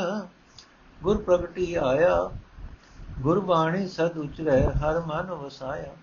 ਗੁਰ 1.04 1.18
ਪ੍ਰਗਟੀ 1.18 1.76
ਆਇਆ 1.76 2.32
ਗੁਰਬਾਣੀ 3.20 3.88
ਸਦ 3.88 4.18
ਉਚਰੈ, 4.18 4.72
ਹਰ 4.72 5.00
ਮਨ 5.00 5.32
ਵਸਾਇਆ। 5.32 5.94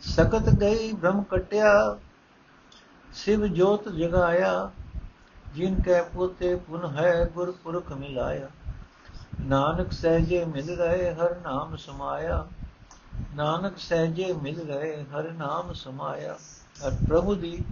ਸਕਤ 0.00 0.48
ਗਈ, 0.48 0.92
ਭ੍ਰਮ 0.92 1.22
ਕਟਿਆ, 1.22 1.98
ਸਿਵ 3.14 3.46
ਜੋਤ 3.46 3.88
ਜਗਾਇਆ, 3.88 4.70
ਜਿਨ 5.54 5.82
ਕੈ 5.82 6.02
ਪੋਤੇ 6.02 6.54
ਪੁਨ 6.56 6.96
ਹੈ 6.96 7.30
ਗੁਰ 7.34 7.50
ਪੁਰਖ 7.50 7.92
ਮਿਲਾਇਆ। 7.92 8.48
ਨਾਨਕ 9.40 9.92
ਸਹਜੇ 9.92 10.44
ਮਿਲ 10.44 10.76
ਰਹੇ, 10.76 11.14
ਹਰ 11.14 11.36
ਨਾਮ 11.36 11.76
ਸਮਾਇਆ। 11.76 12.46
ਨਾਨਕ 13.36 13.78
ਸਹਜੇ 13.78 14.32
ਮਿਲ 14.32 14.60
ਰਹੇ, 14.60 15.04
ਹਰ 15.04 15.32
ਨਾਮ 15.32 15.72
ਸਮਾਇਆ। 15.72 16.38
ਅਰ 16.86 16.90
ਪ੍ਰਭੂ 17.08 17.34
ਦੀ 17.34 17.64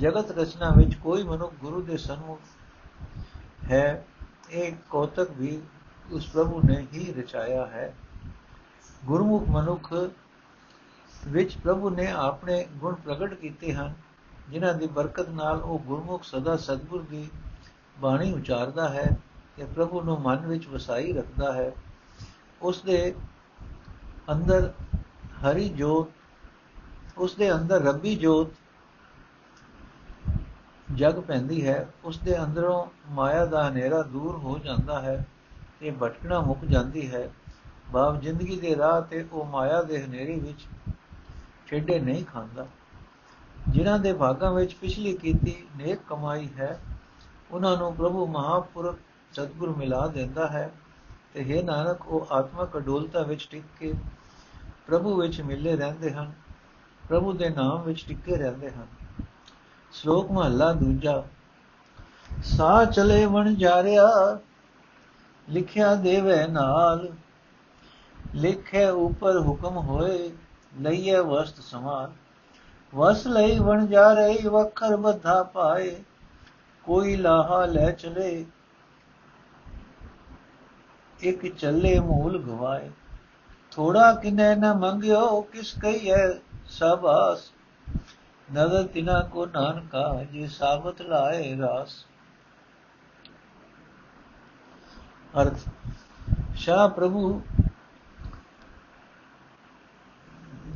ਜਗਤ 0.00 0.38
ਰਚਨਾ 0.38 0.70
ਵਿੱਚ 0.76 0.94
ਕੋਈ 0.94 1.22
ਮਨੁੱਖ 1.22 1.54
ਗੁਰੂ 1.60 1.82
ਦੇ 1.82 1.96
ਸਨਮੁਖ 1.96 2.40
ਹੈ, 3.70 4.06
ਇਹ 4.50 4.72
ਕੋਤਕ 4.90 5.30
ਵੀ 5.30 5.62
ਉਸ 6.12 6.26
ਪ੍ਰਭੂ 6.26 6.60
ਨੇ 6.64 6.86
ਹੀ 6.94 7.12
ਰਚਾਇਆ 7.12 7.66
ਹੈ। 7.66 7.94
ਗੁਰਮੁਖ 9.04 9.48
ਮਨੁੱਖ 9.48 9.92
ਵਿੱਚ 11.28 11.56
ਪ੍ਰਭੂ 11.56 11.90
ਨੇ 11.90 12.10
ਆਪਣੇ 12.10 12.66
ਗੁਣ 12.76 12.94
ਪ੍ਰਗਟ 12.94 13.34
ਕੀਤੇ 13.34 13.74
ਹਨ, 13.74 13.94
ਜਿਨ੍ਹਾਂ 14.50 14.74
ਦੀ 14.74 14.86
ਬਰਕਤ 14.86 15.28
ਨਾਲ 15.28 15.56
ਉਹ 15.56 15.78
ਗੁਰਮੁਖ 15.78 16.24
ਸਦਾ 16.24 16.56
ਸਤਗੁਰ 16.56 17.02
ਦੀ 17.02 17.30
ਬਾਣੀ 17.98 18.32
ਉਚਾਰਦਾ 18.32 18.88
ਹੈ 18.88 19.18
ਤੇ 19.56 19.64
ਪ੍ਰਭੂ 19.64 20.00
ਨੂੰ 20.00 20.20
ਮਨ 20.20 20.46
ਵਿੱਚ 20.46 20.68
ਵਸਾਈ 20.68 21.12
ਰੱਖਦਾ 21.12 21.52
ਹੈ। 21.52 21.72
ਉਸ 22.62 22.82
ਦੇ 22.82 23.14
ਅੰਦਰ 24.32 24.72
ਹਰੀ 25.42 25.68
ਜੋਤ, 25.68 26.10
ਉਸ 27.18 27.34
ਦੇ 27.34 27.52
ਅੰਦਰ 27.54 27.82
ਰੱਬੀ 27.82 28.14
ਜੋਤ 28.14 28.52
ਜਗ 30.94 31.20
ਪੈਂਦੀ 31.20 31.66
ਹੈ, 31.66 31.88
ਉਸ 32.04 32.18
ਦੇ 32.18 32.44
ਅੰਦਰੋਂ 32.44 32.86
ਮਾਇਆ 33.10 33.46
ਦਾ 33.46 33.68
ਹਨੇਰਾ 33.68 34.02
ਦੂਰ 34.02 34.36
ਹੋ 34.36 34.58
ਜਾਂਦਾ 34.58 35.00
ਹੈ। 35.02 35.26
ਤੇ 35.80 35.90
ਭਟਕਣਾ 36.02 36.40
ਮੁੱਕ 36.40 36.64
ਜਾਂਦੀ 36.64 37.10
ਹੈ। 37.10 37.28
ਬਾਪ 37.90 38.20
ਜ਼ਿੰਦਗੀ 38.20 38.56
ਦੇ 38.56 38.76
ਰਾਹ 38.76 39.00
ਤੇ 39.02 39.26
ਉਹ 39.32 39.44
ਮਾਇਆ 39.44 39.82
ਦੇ 39.82 40.02
ਹਨੇਰੇ 40.02 40.38
ਵਿੱਚ 40.38 40.66
ਛੇੜੇ 41.66 41.98
ਨਹੀਂ 41.98 42.24
ਖਾਂਦਾ। 42.24 42.66
ਜਿਨ੍ਹਾਂ 43.68 43.98
ਦੇ 43.98 44.12
ਭਾਗਾਂ 44.12 44.52
ਵਿੱਚ 44.52 44.74
ਪਿਛਲੀ 44.74 45.12
ਕੀਤੀ 45.16 45.54
ਨੇਕ 45.76 46.00
ਕਮਾਈ 46.08 46.48
ਹੈ, 46.58 46.80
ਉਹਨਾਂ 47.50 47.76
ਨੂੰ 47.76 47.94
ਪ੍ਰਭੂ 47.94 48.26
ਮਹਾਪੁਰਖ 48.26 48.98
ਸਤਿਗੁਰ 49.32 49.76
ਮਿਲਾ 49.76 50.06
ਦਿੰਦਾ 50.06 50.46
ਹੈ 50.48 50.70
ਤੇ 51.34 51.44
ਹੈ 51.44 51.62
ਨਾਨਕ, 51.62 52.06
ਉਹ 52.08 52.26
ਆਤਮਕ 52.30 52.76
ਅਡੋਲਤਾ 52.76 53.22
ਵਿੱਚ 53.22 53.48
ਟਿਕ 53.50 53.64
ਕੇ 53.80 53.92
ਪ੍ਰਭੂ 54.86 55.16
ਵਿੱਚ 55.20 55.40
ਮਿਲੇ 55.40 55.76
ਰਹਿੰਦੇ 55.76 56.10
ਹਨ, 56.10 56.32
ਪ੍ਰਭੂ 57.08 57.32
ਦੇ 57.32 57.48
ਨਾਮ 57.48 57.82
ਵਿੱਚ 57.82 58.04
ਟਿਕੇ 58.08 58.36
ਰਹਿੰਦੇ 58.36 58.70
ਹਨ। 58.70 58.86
ਸ਼ਲੋਕ 59.92 60.30
ਮਹਲਾ 60.32 60.72
ਦੂਜਾ 60.72 61.22
ਸਾ 62.44 62.84
ਚਲੇ 62.84 63.26
ਵਣ 63.26 63.54
ਜਾਰਿਆ 63.54 64.38
ਲਿਖਿਆ 65.50 65.94
ਦੇਵੇ 65.94 66.46
ਨਾਲ, 66.46 67.08
ਲਿਖੇ 68.34 68.86
ਉਪਰ 68.86 69.38
ਹੁਕਮ 69.38 69.76
ਹੋਏ 69.76 70.32
ਲਈਏ 70.78 71.18
ਵਸਤ 71.18 71.60
ਸਮਾਨ 71.60 72.12
ਵਸ 72.94 73.26
ਲਈ 73.26 73.58
ਵਣ 73.58 73.86
ਜਾ 73.86 74.12
ਰਹੀ, 74.12 74.48
ਵਖਰ 74.48 74.96
ਬੱਧਾ 74.96 75.42
ਪਾਏ, 75.42 76.02
ਕੋਈ 76.84 77.16
ਲਾਹਾ 77.16 77.66
ਲੈ 77.66 77.90
ਚਲੇ, 77.90 78.46
ਇੱਕ 81.20 81.54
ਚੱਲੇ 81.54 82.00
ਮੂਲ 82.00 82.42
ਗਵਾਏ। 82.42 82.90
ਥੋੜਾ 83.70 84.14
ਕਿਨੇ 84.14 84.54
ਨਾ 84.54 84.74
ਮੰਗਿਓ, 84.74 85.40
ਕਿਸ 85.40 85.74
ਕਹੀਏ 85.74 86.40
ਸਭ 86.66 87.06
ਆਸ। 87.06 87.50
ਨਦਰ 88.52 88.86
ਤਿਨਾ 88.86 89.20
ਕੋ 89.22 89.46
ਨਾਨਕਾ, 89.46 90.24
ਜੇ 90.32 90.46
ਸਾਬਤ 90.48 91.02
ਲਾਏ 91.02 91.58
ਰਾਸ। 91.58 92.06
ਅਰਥ। 95.42 95.68
ਸ਼ਾ 96.56 96.86
ਪ੍ਰਭੂ 96.88 97.42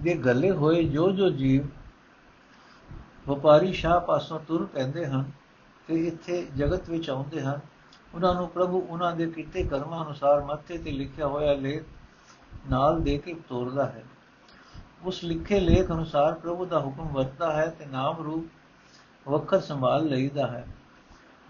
ਦੇ 0.01 0.15
ਗੱਲੇ 0.17 0.51
ਹੋਏ 0.51 0.83
ਜੋ 0.85 1.11
ਜੋ 1.11 1.31
ਜੀਵ 1.31 1.67
ਵਪਾਰੀ 3.29 3.73
ਸ਼ਾਹ 3.73 4.01
ਪਾਸੋਂ 4.01 4.41
ਤੁਰ 4.41 4.65
ਪੈਂਦੇ 4.67 5.07
ਹਨ 5.07 5.31
ਤੇ 5.87 6.07
ਇੱਥੇ 6.07 6.47
ਜਗਤ 6.57 6.91
ਵਿੱਚ 6.91 7.11
ਆਉਂਦੇ 7.11 7.41
ਹਨ, 7.41 7.61
ਉਹਨਾਂ 8.15 8.35
ਨੂੰ 8.35 8.49
ਪ੍ਰਭੂ 8.49 8.81
ਉਹਨਾਂ 8.81 9.17
ਦੇ 9.17 9.27
ਕੀਤੇ 9.27 9.65
ਕਰਮਾਂ 9.65 10.05
ਅਨੁਸਾਰ 10.05 10.43
ਮੱਥੇ 10.45 10.79
ਤੇ 10.79 10.91
ਲਿਖਿਆ 10.91 11.27
ਹੋਇਆ 11.27 11.55
ਲੇਖ 11.55 11.85
ਨਾਲ 12.71 13.01
ਦੇ 13.03 13.19
ਕੇ 13.19 13.35
ਤੋਰਦਾ 13.49 13.87
ਹੈ। 13.87 14.05
ਉਸ 15.05 15.25
ਲਿਖੇ 15.25 15.61
ਲੇਖ 15.61 15.91
ਅਨੁਸਾਰ 15.93 16.35
ਪ੍ਰਭੂ 16.35 16.67
ਦਾ 16.67 16.81
ਹੁਕਮ 16.81 17.09
ਵਰਤਦਾ 17.09 17.53
ਹੈ 17.53 17.67
ਤੇ 17.67 17.87
ਨਾਮ 17.87 18.17
ਰੂਪ 18.17 19.29
ਵਕਤ 19.29 19.63
ਸੰਭਾਲ 19.63 20.07
ਲਈਦਾ 20.07 20.47
ਹੈ। 20.47 20.67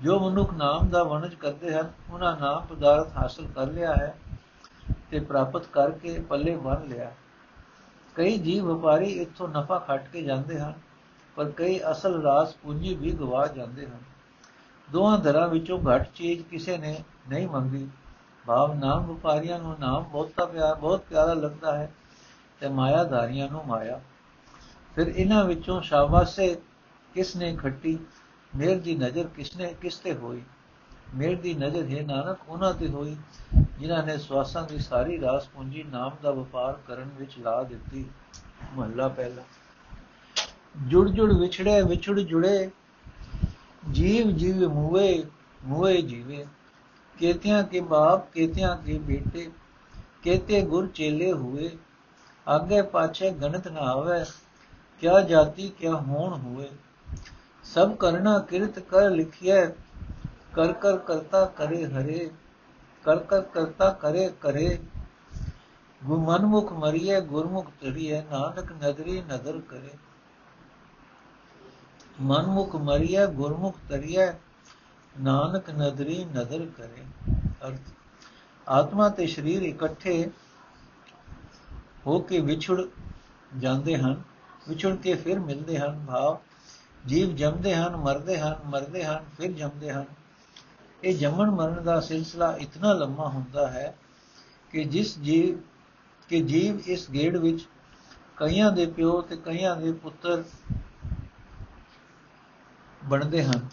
ਜੋ 0.02 0.18
ਮਨੁੱਖ 0.20 0.52
ਨਾਮ 0.54 0.88
ਦਾ 0.88 1.02
ਵਣਜ 1.02 1.34
ਕਰਦੇ 1.34 1.72
ਹਨ, 1.74 1.90
ਉਹਨਾਂ 2.10 2.36
ਨਾਮ 2.36 2.66
ਪਦਾਰਥ 2.66 3.16
ਹਾਸਲ 3.16 3.46
ਕਰ 3.54 3.66
ਲਿਆ 3.66 3.94
ਹੈ 3.94 4.14
ਤੇ 5.10 5.20
ਪ੍ਰਾਪਤ 5.20 5.66
ਕਰਕੇ 5.66 6.18
ਪੱਲੇ 6.20 6.56
ਬੰਨ 6.56 6.86
ਲਿਆ 6.88 7.10
ਕਈ 8.16 8.38
ਜੀਵ 8.38 8.64
ਵਪਾਰੀ 8.64 9.10
ਇੱਥੋਂ 9.12 9.48
ਨਫਾ 9.48 9.78
ਖੱਟ 9.78 10.08
ਕੇ 10.08 10.22
ਜਾਂਦੇ 10.22 10.58
ਹਨ, 10.60 10.72
ਪਰ 11.36 11.50
ਕਈ 11.50 11.78
ਅਸਲ 11.90 12.22
ਰਾਸ 12.22 12.54
ਪੂੰਜੀ 12.54 12.94
ਵੀ 12.94 13.10
ਗਵਾ 13.10 13.46
ਜਾਂਦੇ 13.46 13.86
ਹਨ। 13.86 13.98
ਦੋਹਾਂ 14.88 15.18
ਧਰਾਂ 15.18 15.48
ਵਿੱਚੋਂ 15.48 15.78
ਘੱਟ 15.78 16.08
ਚੀਜ਼ 16.14 16.42
ਕਿਸੇ 16.44 16.76
ਨੇ 16.78 16.96
ਨਹੀਂ 17.28 17.48
ਮੰਗੀ। 17.48 17.88
ਭਾਵ 18.46 18.74
ਨਾਮ 18.74 19.06
ਵਪਾਰੀਆਂ 19.06 19.58
ਨੂੰ 19.58 19.76
ਨਾਮ 19.80 20.04
ਬਹੁਤਾ 20.04 20.44
ਪਿਆਰ 20.44 20.74
ਬਹੁਤ 20.74 21.04
ਪਿਆਰਾ 21.10 21.34
ਲੱਗਦਾ 21.34 21.76
ਹੈ 21.76 21.90
ਤੇ 22.60 22.68
ਮਾਇਆਧਾਰੀਆਂ 22.68 23.48
ਨੂੰ 23.48 23.66
ਮਾਇਆ। 23.66 24.00
ਫਿਰ 24.94 25.06
ਇਹਨਾਂ 25.06 25.44
ਵਿੱਚੋਂ 25.44 25.80
ਸ਼ਾਬਾਸੇ 25.82 26.54
ਕਿਸ 27.14 27.36
ਨੇ 27.36 27.54
ਖੱਟੀ? 27.56 27.98
ਮੇਰ 28.56 28.80
ਦੀ 28.80 28.94
ਨਜ਼ਰ 28.94 29.26
ਕਿਸਨੇ, 29.26 29.74
ਕਿਸ 29.80 29.96
ਤੇ 29.96 30.14
ਹੋਈ? 30.14 30.42
ਮੇਰ 31.14 31.40
ਦੀ 31.40 31.54
ਨਜ਼ਰ 31.54 31.96
ਹੈ 31.96 32.02
ਨਾਨਕ 32.02 32.38
ਉਹਨਾਂ 32.48 32.74
ਤੇ 32.74 32.88
ਹੋਈ, 32.88 33.16
ਜਿਨ੍ਹਾਂ 33.78 34.02
ਨੇ 34.02 34.18
ਸਵਾਸਾਂ 34.18 34.66
ਦੀ 34.66 34.78
ਸਾਰੀ 34.78 35.20
ਰਾਸ 35.20 35.48
ਪੂੰਜੀ 35.48 35.82
ਨਾਮ 35.82 36.10
ਦਾ 36.22 36.30
ਵਪਾਰ 36.30 36.78
ਕਰਨ 36.86 37.10
ਵਿੱਚ 37.18 37.38
ਲਾ 37.38 37.62
ਦਿੱਤੀ। 37.62 38.06
ਮਹੱਲਾ 38.74 39.08
ਪਹਿਲਾ। 39.08 39.42
ਜੁੜ 40.88 41.08
ਜੁੜ 41.08 41.32
ਵਿਛੜੇ, 41.32 41.82
ਵਿਛੜ 41.82 42.20
ਜੁੜੇ, 42.20 42.70
ਜੀਵ 43.90 44.30
ਜੀਵ 44.30 44.68
ਮੂਏ 44.68 45.24
ਮੂਏ 45.64 46.02
ਜੀਵੇ। 46.02 46.46
ਕੇਤਿਆਂ 47.18 47.64
ਕੇ 47.64 47.80
ਬਾਪ, 47.80 48.32
ਕੇਤਿਆਂ 48.32 48.76
ਕੇ 48.76 48.98
ਬੇਟੇ, 48.98 49.50
ਕੇਤੇ 50.22 50.62
ਗੁਰ 50.62 50.86
ਚੇਲੇ 50.86 51.32
ਹੋਏ। 51.32 51.78
ਅੱਗੇ 52.56 52.82
ਪਾਛੇ 52.82 53.30
ਗਣਤ 53.30 53.68
ਨਾ 53.68 53.80
ਆਵੇ, 53.80 54.24
ਕਿਆ 55.00 55.20
ਜਾਤੀ, 55.20 55.68
ਕਿਆ 55.68 55.94
ਹੋਣ 55.94 56.40
ਹੋਏ। 56.40 56.68
ਸਭ 57.64 57.94
ਕਰਨਾ 57.96 58.38
ਕਿਰਤ 58.38 58.78
ਕਰ 58.78 59.10
ਲਿਖਿਆ 59.10 59.64
ਕਰ 60.54 60.72
ਕਰ 60.72 60.96
ਕਰਤਾ 60.96 61.44
ਕਰੇ 61.44 61.84
ਹਰੇ, 61.86 62.30
ਕਰ 63.04 63.18
ਕਰ 63.18 63.40
ਕਰਤਾ 63.40 63.90
ਕਰੇ 63.90 64.30
ਕਰੇ। 64.40 64.78
ਗੁਮਨਮੁਖ 66.04 66.72
ਮਰੀਏ 66.72 67.20
ਗੁਰਮੁਖ 67.20 67.70
ਤੜੀਏ 67.80 68.22
ਨਾਨਕ 68.22 68.72
ਨਦਰੀ 68.72 69.20
ਨਦਰ 69.20 69.60
ਕਰੇ। 69.60 69.90
ਮਨਮੁਖ 72.20 72.76
ਮਰੀਏ 72.76 73.26
ਗੁਰਮੁਖ 73.26 73.76
ਤੜੀਏ 73.88 74.32
ਨਾਨਕ 75.20 75.70
ਨਦਰੀ 75.70 76.24
ਨਦਰ 76.24 76.66
ਕਰੇ। 76.76 77.04
ਅਰਥ, 77.66 77.92
ਆਤਮਾ 78.68 79.08
ਤੇ 79.08 79.26
ਸਰੀਰ 79.26 79.62
ਇਕੱਠੇ 79.62 80.30
ਹੋ 82.06 82.18
ਕੇ 82.20 82.40
ਵਿਛੜ 82.40 82.80
ਜਾਂਦੇ 83.58 83.96
ਹਨ, 83.96 84.22
ਵਿਛੜ 84.68 84.96
ਕੇ 84.96 85.14
ਫਿਰ 85.14 85.38
ਮਿਲਦੇ 85.38 85.78
ਹਨ 85.78 86.04
ਭਾਵ 86.06 86.38
ਜੀਵ 87.06 87.34
ਜੰਮਦੇ 87.34 87.74
ਹਨ, 87.74 87.96
ਮਰਦੇ 87.96 88.38
ਹਨ 88.38 88.56
ਮਰਦੇ 88.66 89.04
ਹਨ, 89.04 89.24
ਫਿਰ 89.38 89.52
ਜੰਮਦੇ 89.52 89.92
ਹਨ। 89.92 90.04
ਇਹ 91.04 91.18
ਜੰਮਣ 91.18 91.50
ਮਰਨ 91.50 91.84
ਦਾ 91.84 92.00
ਸਿਲਸਿਲਾ 92.00 92.56
ਇਤਨਾ 92.56 92.92
ਲੰਮਾ 92.92 93.28
ਹੁੰਦਾ 93.28 93.70
ਹੈ 93.70 93.96
ਕਿ 94.70 94.84
ਜਿਸ 94.84 95.18
ਜੀਵ, 95.18 95.58
ਕਿ 96.28 96.40
ਜੀਵ 96.40 96.80
ਇਸ 96.86 97.10
ਗੇੜ 97.10 97.36
ਵਿੱਚ 97.36 97.68
ਕਈਆਂ 98.36 98.72
ਦੇ 98.72 98.86
ਪਿਓ 98.86 99.20
ਤੇ 99.20 99.36
ਕਈਆਂ 99.36 99.76
ਦੇ 99.76 99.92
ਪੁੱਤਰ 99.92 100.44
ਬਣਦੇ 103.04 103.44
ਹਨ। 103.44 103.68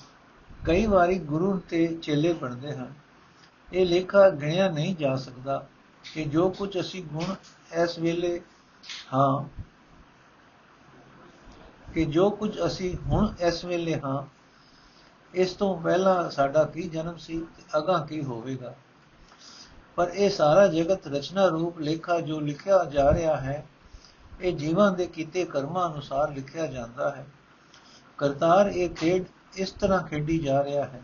ਕਈ 0.66 0.86
ਵਾਰੀ 0.86 1.20
ਗੁਰੂ 1.20 1.60
ਤੇ 1.60 1.88
ਚੇਲੇ 2.02 2.34
ਬਣਦੇ 2.34 2.76
ਹਨ। 2.76 2.94
ਇਹ 3.74 3.86
ਲੇਖਾ 3.86 4.30
ਗਿਣਿਆ 4.30 4.70
ਨਹੀਂ 4.70 4.96
ਜਾ 4.96 5.16
ਸਕਦਾ 5.16 5.68
ਕਿ 6.14 6.24
ਜੋ 6.24 6.50
ਕੁਝ 6.50 6.80
ਅਸੀਂ 6.80 7.04
ਗੁਣ 7.04 7.36
ਇਸ 7.84 8.00
ਵੇਲੇ 8.00 8.42
ਹਾਂ 9.14 9.67
ਕਿ 11.98 12.06
ਜੋ 12.06 12.30
ਕੁਝ 12.30 12.58
ਅਸੀਂ 12.66 12.98
ਹੁਣ 13.08 13.34
ਇਸ 13.40 13.66
ਵੇਲੇ 13.66 14.00
ਹਾਂ, 14.00 14.24
ਇਸ 15.34 15.54
ਤੋਂ 15.54 15.82
ਪਹਿਲਾਂ 15.82 16.30
ਸਾਡਾ 16.30 16.64
ਕੀ 16.64 16.82
ਜਨਮ 16.82 17.18
ਸੀ 17.18 17.40
ਤੇ 17.40 17.64
ਅਗਾ 17.78 18.06
ਕੀ 18.10 18.24
ਹੋਵੇਗਾ? 18.24 18.76
ਪਰ 19.96 20.12
ਇਹ 20.14 20.30
ਸਾਰਾ 20.30 20.68
ਜਗਤ 20.68 21.08
ਰਚਨਾ 21.08 21.48
ਰੂਪ 21.48 21.80
ਲੇਖਾ 21.80 22.20
ਜੋ 22.20 22.40
ਲਿਖਿਆ 22.40 22.84
ਜਾ 22.84 23.14
ਰਿਹਾ 23.14 23.38
ਹੈ, 23.38 23.66
ਇਹ 24.42 24.58
ਜੀਵਾਂ 24.58 24.92
ਦੇ 24.92 25.08
ਕੀਤੇ 25.08 25.46
ਕਰਮਾਂ 25.46 25.94
ਅਨੁਸਾਰ 25.94 26.32
ਲਿਖਿਆ 26.32 26.66
ਜਾਂਦਾ 26.66 27.12
ਹੈ। 27.12 27.28
ਕਰਤਾਰ 28.18 28.68
ਇਹ 28.68 28.90
ਖੇਡ 28.90 29.26
ਇਸ 29.56 29.72
ਤਰ੍ਹਾਂ 29.72 30.04
ਖੇਡੀ 30.04 30.40
ਜਾ 30.40 30.64
ਰਿਹਾ 30.64 30.84
ਹੈ। 30.84 31.02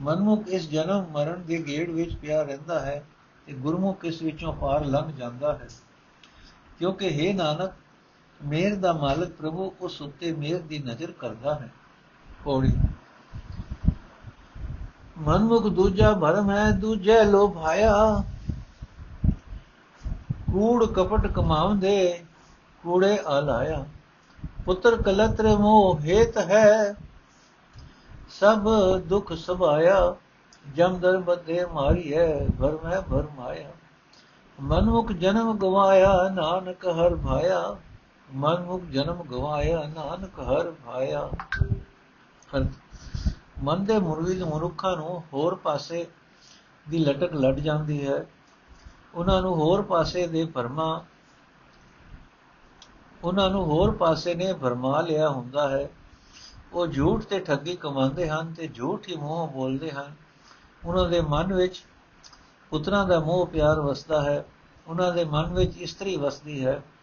ਮਨਮੁਖ 0.00 0.48
ਇਸ 0.48 0.70
ਜਨਮ 0.70 1.06
ਮਰਨ 1.10 1.42
ਦੇ 1.42 1.62
ਗੇੜ 1.66 1.90
ਵਿੱਚ 1.90 2.16
ਪਿਆ 2.16 2.42
ਰਹਿੰਦਾ 2.42 2.80
ਹੈ 2.80 3.04
ਤੇ 3.46 3.52
ਗੁਰਮੁਖ 3.52 4.04
ਇਸ 4.04 4.22
ਵਿੱਚੋਂ 4.22 4.52
ਪਾਰ 4.52 4.84
ਲੰਘ 4.84 5.12
ਜਾਂਦਾ 5.12 5.52
ਹੈ। 5.56 5.68
ਕਿਉਂਕਿ 6.78 7.08
हे 7.08 7.36
ਨਾਨਕ 7.36 7.70
ਮੇਰ 8.40 8.74
ਦਾ 8.76 8.92
ਮਾਲਕ 8.92 9.30
ਪ੍ਰਭੂ 9.30 9.72
ਉਸ 9.80 10.00
ਉੱਤੇ 10.02 10.32
ਮੇਰ 10.32 10.58
ਦੀ 10.60 10.78
ਨਜ਼ਰ 10.78 11.12
ਕਰਦਾ 11.12 11.54
ਹੈ। 11.54 11.70
ਪੌੜੀ। 12.44 12.72
ਮਨਮੁਖ 15.18 15.66
ਦੂਜਾ 15.66 16.12
ਭਰਮ 16.12 16.50
ਹੈ, 16.50 16.70
ਦੂਜੇ 16.70 17.24
ਲੋਭਾਇਆ 17.24 18.22
ਕੂੜ 20.52 20.84
ਕਪਟ 20.84 21.26
ਕਮਾਉਂਦੇ, 21.26 22.24
ਕੂੜੇ 22.82 23.18
ਆਲਾਇਆ 23.26 23.84
ਪੁੱਤਰ 24.64 25.02
ਕਲਤਰ 25.02 25.56
ਮੋਹ 25.56 26.00
ਹੇਤ 26.00 26.38
ਹੈ, 26.38 26.94
ਸਭ 28.40 28.68
ਦੁਖ 29.08 29.32
ਸਭਾਇਆ 29.32 30.14
ਜਮਦਰ 30.76 31.18
ਬੱਦੇ 31.18 31.64
ਮਾਰੀਐ 31.72 32.26
ਭਰ 32.60 32.78
ਮੈਂ 32.84 33.00
ਭਰ 33.02 33.24
ਮਾਇਆ 33.36 33.70
ਮਨਮੁਖ 34.58 35.12
ਜਨਮ 35.12 35.56
ਗਵਾਇਆ, 35.58 36.28
ਨਾਨਕ 36.34 36.86
ਹਰ 36.86 37.14
ਭਾਇਆ। 37.16 37.76
ਮਨਮੁਖ 38.34 38.82
ਜਨਮ 38.82 39.22
ਗਵਾਇਆ, 39.22 39.82
ਨਾਨਕ 39.96 40.40
ਹਰ 40.40 40.70
ਭਾਇਆ। 40.86 41.30
ਮਨ 43.62 43.84
ਦੇ 43.84 43.98
ਮੁਰਵਿਦ 43.98 44.42
ਮਨੁੱਖਾਂ 44.42 44.96
ਨੂੰ 44.96 45.22
ਹੋਰ 45.32 45.54
ਪਾਸੇ 45.54 46.06
ਦੀ 46.90 46.98
ਲਟਕ 46.98 47.34
ਲੱਟ 47.34 47.54
ਜਾਂਦੀ 47.54 48.06
ਹੈ। 48.06 48.26
ਉਹਨਾਂ 49.14 49.42
ਨੂੰ 49.42 49.54
ਹੋਰ 49.54 49.82
ਪਾਸੇ 49.82 50.26
ਦੇ 50.26 50.44
ਭਰਮਾ, 50.44 51.04
ਉਹਨਾਂ 53.24 53.50
ਨੂੰ 53.50 53.64
ਹੋਰ 53.64 53.90
ਪਾਸੇ 53.90 54.34
ਨੇ 54.34 54.52
ਭਰਮਾ 54.52 55.00
ਲਿਆ 55.00 55.28
ਹੁੰਦਾ 55.28 55.68
ਹੈ। 55.68 55.88
ਉਹ 56.72 56.86
ਝੂਠ 56.86 57.22
ਤੇ 57.22 57.38
ਠੱਗੀ 57.40 57.76
ਕਮਾਉਂਦੇ 57.76 58.28
ਹਨ 58.28 58.54
ਤੇ 58.54 58.68
ਝੂਠ 58.68 59.08
ਹੀ 59.08 59.16
ਮੂੰਹ 59.16 59.48
ਬੋਲਦੇ 59.48 59.90
ਹਨ। 59.90 60.14
ਉਹਨਾਂ 60.84 61.08
ਦੇ 61.08 61.20
ਮਨ 61.20 61.52
ਵਿੱਚ 61.52 61.84
ਪੁੱਤਰਾਂ 62.70 63.06
ਦਾ 63.06 63.20
ਮੋਹ 63.20 63.46
ਪਿਆਰ 63.46 63.80
ਵਸਦਾ 63.80 64.22
ਹੈ। 64.22 64.44
ਉਹਨਾਂ 64.88 65.12
ਦੇ 65.12 65.24
ਮਨ 65.24 65.54
ਵਿੱਚ 65.54 65.76
ਇਸਤਰੀ 65.76 66.16
ਵਸਦੀ 66.16 66.66
ਹੈ। 66.66 66.72
ਤੇ 66.72 66.93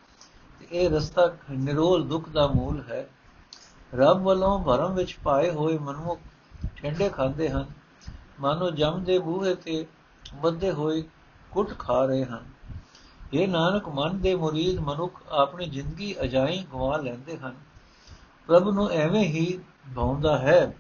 ਇਹ 0.72 0.89
ਰਸਤਾ 0.89 1.36
ਨਿਰੋਲ 1.51 2.08
ਦੁੱਖ 2.08 2.30
ਦਾ 2.30 2.48
ਮੂਲ 2.48 2.84
ਹੈ। 2.89 3.10
ਰੱਬ 3.96 4.22
ਵੱਲੋਂ 4.22 4.63
ਭਰਮ 4.63 4.94
ਵਿੱਚ 4.94 5.18
ਪਾਏ 5.24 5.51
ਹੋਏ 5.51 5.77
ਮਨੁੱਖ 5.77 6.22
ਠੰਡੇ 6.75 7.10
ਖਾਂਦੇ 7.10 7.50
ਹਨ। 7.50 7.65
ਮਾਨੋ 8.39 8.72
ਜਮ 8.72 9.03
ਦੇ 9.03 9.20
ਬੂਹੇ 9.20 9.56
ਤੇ 9.56 9.86
ਬੱਧੇ 10.34 10.72
ਹੋਏ 10.72 11.03
ਕੁੱਟ 11.51 11.80
ਖਾ 11.80 12.06
ਰਹੇ 12.06 12.25
ਹਨ। 12.25 12.46
ਇਹ 13.34 13.48
ਨਾਨਕ, 13.48 13.89
ਮਨ 13.89 14.20
ਦੇ 14.20 14.36
ਮੁਰੀਦ 14.36 14.80
ਮਨੁੱਖ 14.80 15.22
ਆਪਣੀ 15.30 15.65
ਜ਼ਿੰਦਗੀ 15.65 16.15
ਅਜਾਈ 16.22 16.65
ਗਵਾ 16.74 16.98
ਲੈਂਦੇ 16.98 17.38
ਹਨ। 17.38 17.56
ਪ੍ਰਭ 18.48 18.70
ਨੂੰ 18.70 18.89
ਐਵੇਂ 18.89 19.24
ਹੀ 19.24 19.60
ਭਾਉਂਦਾ 19.96 20.38
ਹੈ 20.38 20.77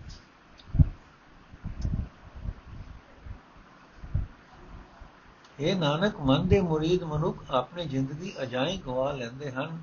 ਇਹ 5.61 5.75
ਨਾਨਕ 5.75 6.19
ਮਨ 6.19 6.47
ਦੇ 6.47 6.59
ਮੁਰੀਦ 6.61 7.03
ਮਨੁੱਖ 7.03 7.51
ਆਪਣੀ 7.51 7.83
ਜ਼ਿੰਦਗੀ 7.85 8.31
ਅਜਾਈ 8.43 8.77
ਗਵਾ 8.77 9.11
ਲੈਂਦੇ 9.11 9.51
ਹਨ 9.51 9.77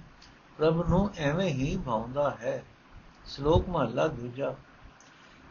ਪ੍ਰਭ 0.58 0.82
ਨੂੰ 0.88 1.08
ਐਵੇਂ 1.18 1.48
ਹੀ 1.48 1.76
ਭਾਉਂਦਾ 1.76 2.30
ਹੈ 2.40 2.62
ਸ਼ਲੋਕ 3.26 3.68
ਮਹਲਾ 3.68 4.06
ਦੂਜਾ 4.08 4.54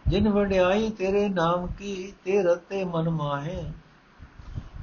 ਜਿਨ 0.06 0.30
ਵਡਿਆਈ 0.30 0.90
ਤੇਰੇ 0.90 1.28
ਨਾਮ 1.30 1.68
ਕੀ 1.68 2.14
ਤੇ 2.26 2.42
ਰਤੇ 2.44 2.84
ਮਨ 2.86 3.10
ਮਾਹੇ 3.10 3.64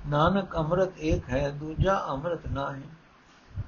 ਨਾਨਕ 0.07 0.57
ਅੰਮ੍ਰਿਤ 0.57 0.99
ਏਕ 1.03 1.29
ਹੈ 1.31 1.49
ਦੂਜਾ 1.51 1.99
ਅੰਮ੍ਰਿਤ 2.09 2.47
ਨਾਹੀ 2.47 2.83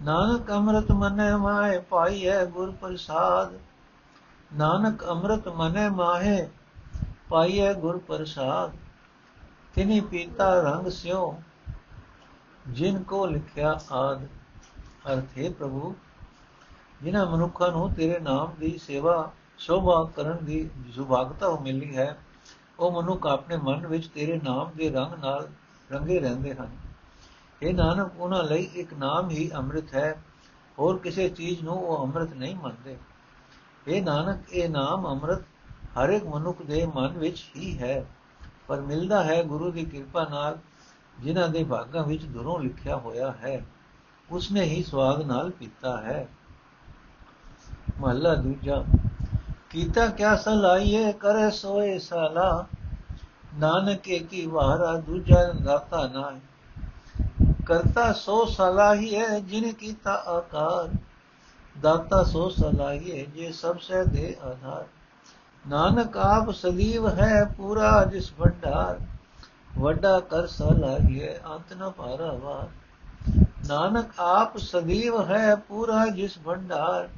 ਨਾਨਕ 0.02 0.50
ਅੰਮ੍ਰਿਤ 0.50 0.92
ਮਨੈ 0.92 1.36
ਮਾਏ 1.36 1.78
ਪਾਈਐ 1.80 2.44
ਗੁਰ 2.46 2.70
ਪ੍ਰਸਾਦ 2.70 3.52
ਨਾਨਕ 4.50 5.04
ਅੰਮ੍ਰਿਤ 5.04 5.48
ਮਨੈ 5.48 5.88
ਮਾਹੇ 5.90 6.48
ਪਾਈਐ 7.28 7.72
ਗੁਰ 7.74 7.98
ਪ੍ਰਸਾਦ 7.98 8.72
ਤਿਨੀ 9.74 10.00
ਪੀਤਾ 10.00 10.52
ਰੰਗ 10.62 10.88
ਸਿਓ 10.90 11.36
ਜਿਨ 12.68 13.02
ਕੋ 13.02 13.26
ਲਿਖਿਆ 13.26 13.80
ਆਦ, 13.92 14.26
ਅਰਥੇ 15.12 15.48
ਪ੍ਰਭੂ, 15.48 15.94
ਜਿਨ੍ਹਾਂ 17.02 17.26
ਮਨੁੱਖਾਂ 17.26 17.72
ਨੂੰ 17.72 17.94
ਤੇਰੇ 17.94 18.18
ਨਾਮ 18.18 18.54
ਦੀ 18.60 18.78
ਸੇਵਾ, 18.78 19.32
ਸ਼ੋਭਾ 19.58 20.10
ਕਰਨ 20.16 20.44
ਦੀ 20.44 20.70
ਸੁਭਾਗਤਾ 20.94 21.50
ਮਿਲੀ 21.62 21.96
ਹੈ, 21.96 22.18
ਉਹ 22.78 23.02
ਮਨੁੱਖ 23.02 23.26
ਆਪਣੇ 23.26 23.56
ਮਨ 23.56 23.86
ਵਿੱਚ 23.86 24.06
ਤੇਰੇ 24.06 24.40
ਨਾਮ 24.44 24.70
ਦੇ 24.76 24.90
ਰੰਗ 24.90 25.14
ਨਾਲ 25.14 25.48
ਰੰਗੇ 25.92 26.20
ਰਹਿੰਦੇ 26.20 26.54
ਹਨ। 26.54 26.76
ਇਹ 27.62 27.74
ਨਾਨਕ, 27.74 28.10
ਉਹਨਾਂ 28.18 28.44
ਲਈ 28.44 28.62
ਇੱਕ 28.62 28.94
ਨਾਮ 28.94 29.30
ਹੀ 29.30 29.50
ਅੰਮ੍ਰਿਤ 29.54 29.94
ਹੈ, 29.94 30.22
ਹੋਰ 30.78 30.98
ਕਿਸੇ 30.98 31.28
ਚੀਜ਼ 31.28 31.62
ਨੂੰ 31.62 31.74
ਉਹ 31.74 32.06
ਅੰਮ੍ਰਿਤ 32.06 32.32
ਨਹੀਂ 32.32 32.56
ਮੰਨਦੇ। 32.56 32.96
ਇਹ 33.88 34.02
ਨਾਨਕ, 34.02 34.50
ਇਹ 34.52 34.68
ਨਾਮ 34.70 35.06
ਅੰਮ੍ਰਿਤ 35.06 35.42
ਹਰ 35.98 36.08
ਇੱਕ 36.08 36.24
ਮਨੁੱਖ 36.24 36.62
ਦੇ 36.62 36.86
ਮਨ 36.94 37.18
ਵਿੱਚ 37.18 37.44
ਹੀ 37.56 37.78
ਹੈ, 37.78 38.06
ਪਰ 38.68 38.80
ਮਿਲਦਾ 38.80 39.24
ਹੈ 39.24 39.42
ਗੁਰੂ 39.44 39.70
ਦੀ 39.70 39.84
ਕਿਰਪਾ 39.84 40.24
ਨਾਲ 40.30 40.58
ਜਿਨ੍ਹਾਂ 41.20 41.48
ਦੇ 41.48 41.64
ਭਾਗਾਂ 41.64 42.04
ਵਿੱਚ 42.04 42.24
ਦੁਰੋਂ 42.24 42.58
ਲਿਖਿਆ 42.60 42.96
ਹੋਇਆ 42.96 43.30
ਹੈ, 43.30 43.64
ਉਸਨੇ 44.30 44.62
ਹੀ 44.62 44.82
ਸਵਾਦ 44.82 45.22
ਨਾਲ 45.22 45.50
ਪੀਤਾ 45.50 45.96
ਹੈ। 45.96 46.28
ਮਹਲਾ 48.00 48.34
ਦੂਜਾ, 48.34 48.84
ਕੀਤਾ 49.70 50.06
ਕਿਆ 50.06 50.36
ਸਲਾਈਏ 50.36 51.12
ਕਰੇ 51.12 51.50
ਸੋਏ 51.50 51.98
ਸਾਲਾ, 51.98 52.66
ਨਾਨਕ 53.54 54.00
ਕੀ 54.00 54.46
ਵਾਰਾ 54.46 54.96
ਦੂਜਾ 54.96 55.52
ਦਾਤਾ 55.52 56.06
ਨਾ 56.06 56.32
ਕਰਤਾ 57.66 58.12
ਸੋ 58.12 58.44
ਸਲਾਹੀ 58.44 59.14
ਹੈ 59.16 59.40
ਜਿਨ 59.40 59.72
ਕੀਤਾ 59.72 60.12
ਆਕਾਰ, 60.12 60.88
ਦਾਤਾ 61.80 62.22
ਸੋ 62.24 62.48
ਸਲਾਹੀ 62.48 63.18
ਹੈ 63.18 63.24
ਜੇ 63.24 63.52
ਸਭ 63.52 63.78
ਸੇ 63.78 64.04
ਦੇ 64.04 64.36
ਆਧਾਰ। 64.42 64.84
ਨਾਨਕ 65.68 66.16
ਆਪ 66.16 66.50
ਸਦੀਵ 66.50 67.08
ਹੈ 67.08 67.44
ਪੂਰਾ 67.44 68.04
ਜਿਸ 68.04 68.32
ਭੰਡਾਰ 68.38 69.00
ਵੱਡਾ 69.78 70.18
ਕਰ 70.20 70.46
ਸਲਾਹੀ 70.46 71.22
ਹੈ, 71.22 71.40
ਅੰਤ 71.46 71.72
ਨ 71.72 71.90
ਪਾਰਾਵਾਰ 71.90 72.68
ਨਾਨਕ 73.68 74.12
ਆਪ 74.18 74.56
ਸਦੀਵ 74.56 75.20
ਹੈ 75.24 75.54
ਪੂਰਾ 75.68 76.06
ਜਿਸ 76.06 76.38
ਭੰਡਾਰ। 76.44 77.08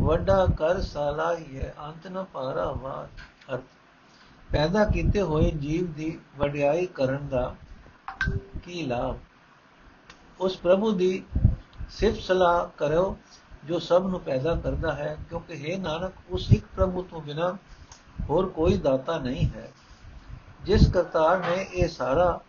ਵੱਡਾ 0.00 0.46
ਕਰ 0.58 0.80
ਸਲਾਹੀ 0.80 1.58
ਹੈ, 1.58 1.74
ਅੰਤ 1.80 2.06
ਨ 2.06 2.24
ਪਾਰਾਵਾਰ 2.32 3.08
ਅਰਥ, 3.54 3.62
ਪੈਦਾ 4.52 4.84
ਕੀਤੇ 4.84 5.22
ਹੋਏ 5.22 5.50
ਜੀਵ 5.50 5.92
ਦੀ 5.92 6.18
ਵਡਿਆਈ 6.38 6.86
ਕਰਨ 6.86 7.28
ਦਾ 7.28 7.54
ਕੀ 8.64 8.82
ਲਾਭ? 8.86 9.16
ਉਸ 10.40 10.56
ਪ੍ਰਭੂ 10.56 10.92
ਦੀ 10.92 11.22
ਸਿਫਤ 11.90 12.20
ਸਲਾਹ 12.20 12.66
ਕਰੋ 12.78 13.16
ਜੋ 13.64 13.78
ਸਭ 13.78 14.06
ਨੂੰ 14.06 14.20
ਪੈਦਾ 14.20 14.54
ਕਰਦਾ 14.54 14.94
ਹੈ, 14.94 15.16
ਕਿਉਂਕਿ 15.28 15.54
हे 15.54 15.80
ਨਾਨਕ, 15.80 16.12
ਉਸ 16.30 16.52
ਇੱਕ 16.52 16.64
ਪ੍ਰਭੂ 16.76 17.02
ਤੋਂ 17.02 17.20
ਬਿਨਾ 17.20 17.56
ਹੋਰ 18.30 18.48
ਕੋਈ 18.48 18.76
ਦਾਤਾ 18.76 19.18
ਨਹੀਂ 19.18 19.46
ਹੈ। 19.46 19.70
ਜਿਸ 20.64 20.88
ਕਰਤਾਰ 20.88 21.38
ਨੇ 21.38 21.62
ਇਹ 21.74 21.88
ਸਾਰਾ 21.88 22.40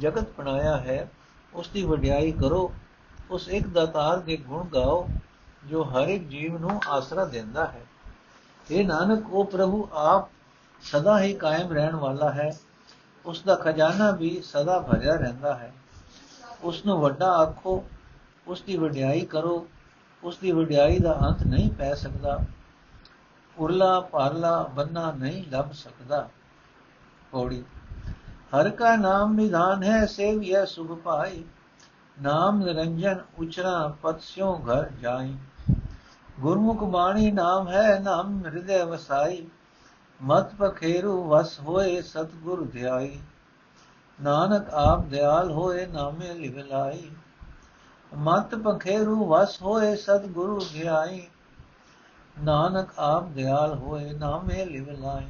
ਜਗਤ 0.00 0.26
ਬਣਾਇਆ 0.38 0.76
ਹੈ 0.76 1.10
ਉਸ 1.54 1.68
ਦੀ 1.68 1.84
ਵਡਿਆਈ 1.84 2.32
ਕਰੋ, 2.32 2.74
ਉਸ 3.30 3.48
ਇੱਕ 3.48 3.66
ਦਾਤਾਰ 3.66 4.18
ਦੇ 4.18 4.36
ਗੁਣ 4.36 4.66
ਗਾਓ, 4.66 5.08
ਜੋ 5.64 5.82
ਹਰ 5.84 6.08
ਇੱਕ 6.08 6.28
ਜੀਵ 6.28 6.58
ਨੂੰ 6.58 6.80
ਆਸਰਾ 6.88 7.24
ਦਿੰਦਾ 7.24 7.64
ਹੈ। 7.66 7.86
ਇਹ 8.70 8.86
ਨਾਨਕ, 8.86 9.30
ਉਹ 9.30 9.44
ਪ੍ਰਭੂ 9.44 9.88
ਆਪ 9.92 10.28
ਸਦਾ 10.82 11.20
ਹੀ 11.20 11.34
ਕਾਇਮ 11.34 11.72
ਰਹਿਣ 11.72 11.96
ਵਾਲਾ 11.96 12.32
ਹੈ 12.32 12.50
ਉਸ 13.26 13.42
ਦਾ 13.42 13.54
ਖਜ਼ਾਨਾ 13.54 14.10
ਵੀ 14.10 14.42
ਸਦਾ 14.44 14.78
ਭਰਿਆ 14.80 15.14
ਰਹਿੰਦਾ 15.14 15.54
ਹੈ। 15.54 15.72
ਉਸ 16.62 16.84
ਨੂੰ 16.86 17.00
ਵੱਡਾ 17.00 17.30
ਆਖੋ 17.32 17.84
ਉਸ 18.46 18.62
ਦੀ 18.62 18.76
ਵਡਿਆਈ 18.76 19.20
ਕਰੋ 19.20 19.68
ਉਸ 20.24 20.38
ਦੀ 20.38 20.52
ਵਡਿਆਈ 20.52 20.98
ਦਾ 20.98 21.18
ਅੰਤ 21.28 21.42
ਨਹੀਂ 21.42 21.70
ਪੈ 21.70 21.94
ਸਕਦਾ 21.94 22.40
ਉਰਲਾ 23.58 24.00
ਪਾਰਲਾ 24.00 24.62
ਬੰਨਾ 24.62 25.12
ਨਹੀਂ 25.12 25.44
ਲੱਭ 25.50 25.72
ਸਕਦਾ। 25.72 26.28
ਪੌੜੀ 27.34 27.62
ਹਰ 28.54 28.68
ਕਾ 28.70 28.94
ਨਾਮ 28.96 29.34
ਨਿਧਾਨ 29.34 29.82
ਹੈ 29.82 30.04
ਸੇਵਿਆ 30.06 30.64
ਸੁਭ 30.66 30.94
ਪਾਈ 30.98 31.44
ਨਾਮ 32.16 32.58
ਨਿਰੰਜਨ 32.58 33.20
ਉਚਰਾ 33.38 33.76
ਪਤ 34.02 34.20
ਸਿਓ 34.22 34.52
ਘਰ 34.66 34.88
ਜਾਈ 35.00 35.34
ਗੁਰਮੁਖ 36.40 36.82
ਬਾਣੀ 36.90 37.30
ਨਾਮ 37.32 37.68
ਹੈ 37.68 37.98
ਨਾਮ 38.00 38.40
ਹਿਰਦੇ 38.44 38.82
ਵਸਾਈ 38.84 39.46
ਮਤ 40.20 40.54
ਪਖੇਰੂ 40.54 41.22
ਵਸ 41.24 41.58
ਹੋਏ 41.60 42.00
ਸਤਗੁਰ 42.02 42.64
ਧਿਆਈ 42.72 43.18
ਨਾਨਕ 44.18 44.68
ਆਪ 44.78 45.04
ਦਿਆਲ 45.06 45.50
ਹੋਏ 45.50 45.86
ਨਾਮੇ 45.86 46.32
ਲਿਵਲਾਈ 46.34 47.10
ਮਤ 48.12 48.54
ਪਖੇਰੂ 48.54 49.24
ਵਸ 49.26 49.60
ਹੋਏ 49.62 49.94
ਸਤਗੁਰੂ 49.96 50.58
ਧਿਆਈ 50.72 51.22
ਨਾਨਕ 52.36 52.92
ਆਪ 53.04 53.28
ਦਿਆਲ 53.30 53.74
ਹੋਏ 53.74 54.12
ਨਾਮੇ 54.12 54.64
ਲਿਵਲਾਈ 54.64 55.26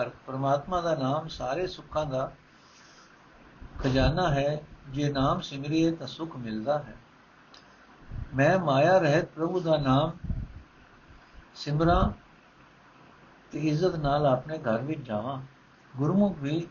ਹਰ 0.00 0.08
ਪ੍ਰਮਾਤਮਾ 0.26 0.80
ਦਾ 0.80 0.94
ਨਾਮ 0.94 1.28
ਸਾਰੇ 1.28 1.66
ਸੁੱਖਾਂ 1.66 2.06
ਦਾ 2.06 2.32
ਖਜ਼ਾਨਾ 3.78 4.34
ਹੈ। 4.34 4.62
ਜੇ 4.88 5.12
ਨਾਮ 5.12 5.40
ਸਿਮਰਿਏ 5.40 5.90
ਤਾਂ 5.90 6.06
ਸੁਖ 6.06 6.36
ਮਿਲਦਾ 6.36 6.78
ਹੈ। 6.78 6.96
ਮੈਂ 8.34 8.58
ਮਾਇਆ 8.58 8.98
ਰਹਿਤ 8.98 9.24
ਪ੍ਰਭੂ 9.24 9.60
ਦਾ 9.60 9.76
ਨਾਮ 9.76 10.12
ਸਿਮਰਾਂ 11.54 12.10
ਤੇ 13.52 13.58
ਇੱਜ਼ਤ 13.58 13.94
ਨਾਲ 13.94 14.26
ਆਪਣੇ 14.26 14.58
ਘਰ 14.58 14.78
ਵਿੱਚ 14.78 15.00
ਜਾਵਾਂ। 15.00 15.42
ਗੁਰਮੁਖ 15.96 16.38
ਵੀ, 16.38 16.68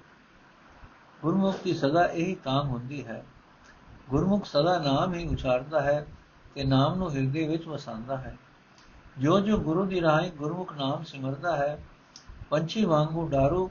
ਗੁਰਮੁਖ 1.22 1.56
ਦੀ 1.64 1.74
ਸਦਾ 1.74 2.06
ਇਹੀ 2.06 2.36
ਕਾਮ 2.36 2.68
ਹੁੰਦੀ 2.68 3.08
ਹੈ। 3.08 3.26
ਗੁਰਮੁਖ 4.10 4.46
ਸਦਾ 4.46 4.80
ਨਾਮ 4.80 5.14
ਹੀ 5.14 5.28
ਉਚਾਰਦਾ 5.28 5.82
ਹੈ 5.82 6.08
ਤੇ 6.56 6.64
ਨਾਮ 6.64 6.96
ਨੂੰ 6.96 7.12
ਹਿਰਦੇ 7.12 7.48
ਵਿੱਚ 7.48 7.68
ਵਸਾਉਂਦਾ 7.68 8.18
ਹੈ। 8.18 8.38
ਜੋ 9.18 9.40
ਜੋ 9.40 9.58
ਗੁਰੂ 9.58 9.86
ਦੀ 9.86 10.02
ਰਾਹ 10.02 10.28
ਗੁਰਮੁਖ 10.28 10.74
ਨਾਮ 10.74 11.04
ਸਿਮਰਦਾ 11.04 11.56
ਹੈ 11.56 11.84
ਪੰਛੀ 12.52 12.86
ਵਾਂਗੂ 12.86 13.28
ਡਾਰੂ, 13.28 13.70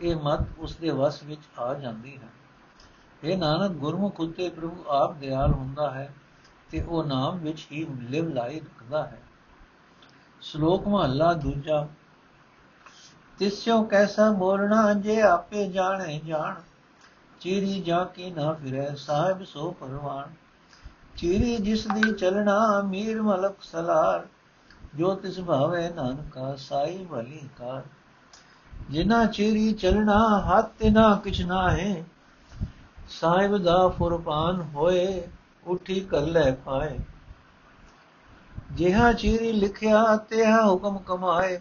ਇਹ 0.00 0.16
ਮਤ 0.16 0.40
ਉਸ 0.58 0.76
ਦੇ 0.76 0.90
ਵਸ 0.90 1.22
ਵਿੱਚ 1.22 1.40
ਆ 1.58 1.74
ਜਾਂਦੀ 1.74 2.16
ਹੈ। 2.16 2.28
ਇਹ 3.24 3.38
ਨਾਨਕ, 3.38 3.72
ਗੁਰਮੁਖ 3.72 4.20
ਉਤੇ 4.20 4.48
ਪ੍ਰਭੂ 4.48 4.84
ਆਪ 4.88 5.14
ਦਿਆਲ 5.14 5.52
ਹੁੰਦਾ 5.52 5.90
ਹੈ 5.90 6.14
ਤੇ 6.70 6.80
ਉਹ 6.82 7.04
ਨਾਮ 7.04 7.38
ਵਿੱਚ 7.38 7.66
ਹੀ 7.72 7.86
ਲਿਵ 8.00 8.28
ਲਾਈ 8.28 8.60
ਰੱਖਦਾ 8.60 9.06
ਹੈ। 9.06 9.20
ਸ਼ਲੋਕ 10.40 10.88
ਮਹਲਾ 10.88 11.32
ਦੂਜਾ, 11.34 11.86
ਤਿਸਿਓ 13.38 13.82
ਕੈਸਾ 13.82 14.30
ਬੋਲਣਾ 14.30 14.94
ਜੇ 14.94 15.20
ਆਪੇ 15.20 15.66
ਜਾਣੇ 15.68 16.20
ਜਾਣ, 16.26 16.54
ਚੀਰੀ 17.40 17.80
ਜਾ 17.82 18.04
ਕੇ 18.04 18.30
ਨਾ 18.30 18.52
ਫਿਰੇ 18.52 18.94
ਸਾਹਿਬ 18.96 19.44
ਸੋ 19.44 19.70
ਪਰਵਾਨ 19.70 20.34
ਚੀਰੀ 21.16 21.56
ਜਿਸ 21.56 21.86
ਦੀ 21.86 22.12
ਚਲਣਾ 22.12 22.82
ਮੀਰ 22.82 23.22
ਮਲਕ 23.22 23.62
ਸਲਾਰ, 23.62 24.26
ਜੋ 24.94 25.14
ਤਿਸ 25.14 25.40
ਭਾਵੇ 25.40 25.88
ਨਾਨਕਾ 25.88 26.54
ਸਾਈ 26.56 27.06
ਭਲੀ 27.10 27.48
ਕਾਰ। 27.58 27.82
ਜਿਨਾ 28.90 29.26
ਚੀਰੀ 29.26 29.72
ਚਲਣਾ 29.72 30.40
ਹੱਥ 30.40 30.82
ਨਾ 30.82 31.20
ਕਿਛ 31.24 31.40
ਨਾ 31.40 31.70
ਹੈ, 31.70 32.04
ਸਾਹਿਬ 33.08 33.58
ਦਾ 33.58 33.88
ਫੁਰਪਾਨ 33.88 34.62
ਹੋਏ, 34.74 35.28
ਉਠੀ 35.66 36.00
ਕਰ 36.00 36.20
ਲੈ 36.20 36.50
ਪਾਏ। 36.52 37.00
ਜਿਹਾ 38.72 39.12
ਚੀਰੀ 39.12 39.52
ਲਿਖਿਆ, 39.52 40.16
ਤੇਹਾ 40.16 40.66
ਹੁਕਮ 40.66 40.98
ਕਮਾਏ, 40.98 41.60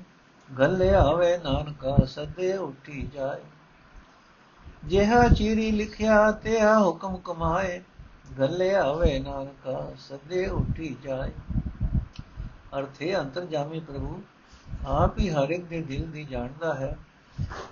ਗੱਲੇ 0.60 0.94
ਆਵੇ 0.96 1.38
ਨਾਨਕਾ, 1.38 2.06
ਸਦੇ 2.06 2.58
ਉਠੀ 2.58 3.10
ਜਾਏ। 3.14 3.42
ਜਿਹਾ 4.86 5.28
ਚੀਰੀ 5.28 5.72
ਲਿਖਿਆ, 5.72 6.32
ਤੇਹਾ 6.32 6.80
ਹੁਕਮ 6.80 7.18
ਕਮਾਏ, 7.18 7.82
ਗੱਲੇ 8.40 8.76
ਆਵੇ 8.76 9.20
ਨਾਨਕਾ, 9.20 9.92
ਸਦੇ 9.98 10.48
ਉਠੀ 10.48 10.98
ਜਾਏ। 11.04 11.32
ਅਰਥੇ 12.80 13.20
ਅੰਤਰਜਾਮੀ 13.20 13.80
ਪ੍ਰਭੂ, 13.80 14.22
ਆਪ 14.86 15.20
ਹੀ 15.20 15.30
ਹਰ 15.30 15.50
ਇੱਕ 15.50 15.66
ਦੇ 15.66 15.82
ਦਿਲ 15.82 16.12
ਦੀ 16.12 16.24
ਜਾਣਦਾ 16.24 16.74
ਹੈ। 16.74 16.98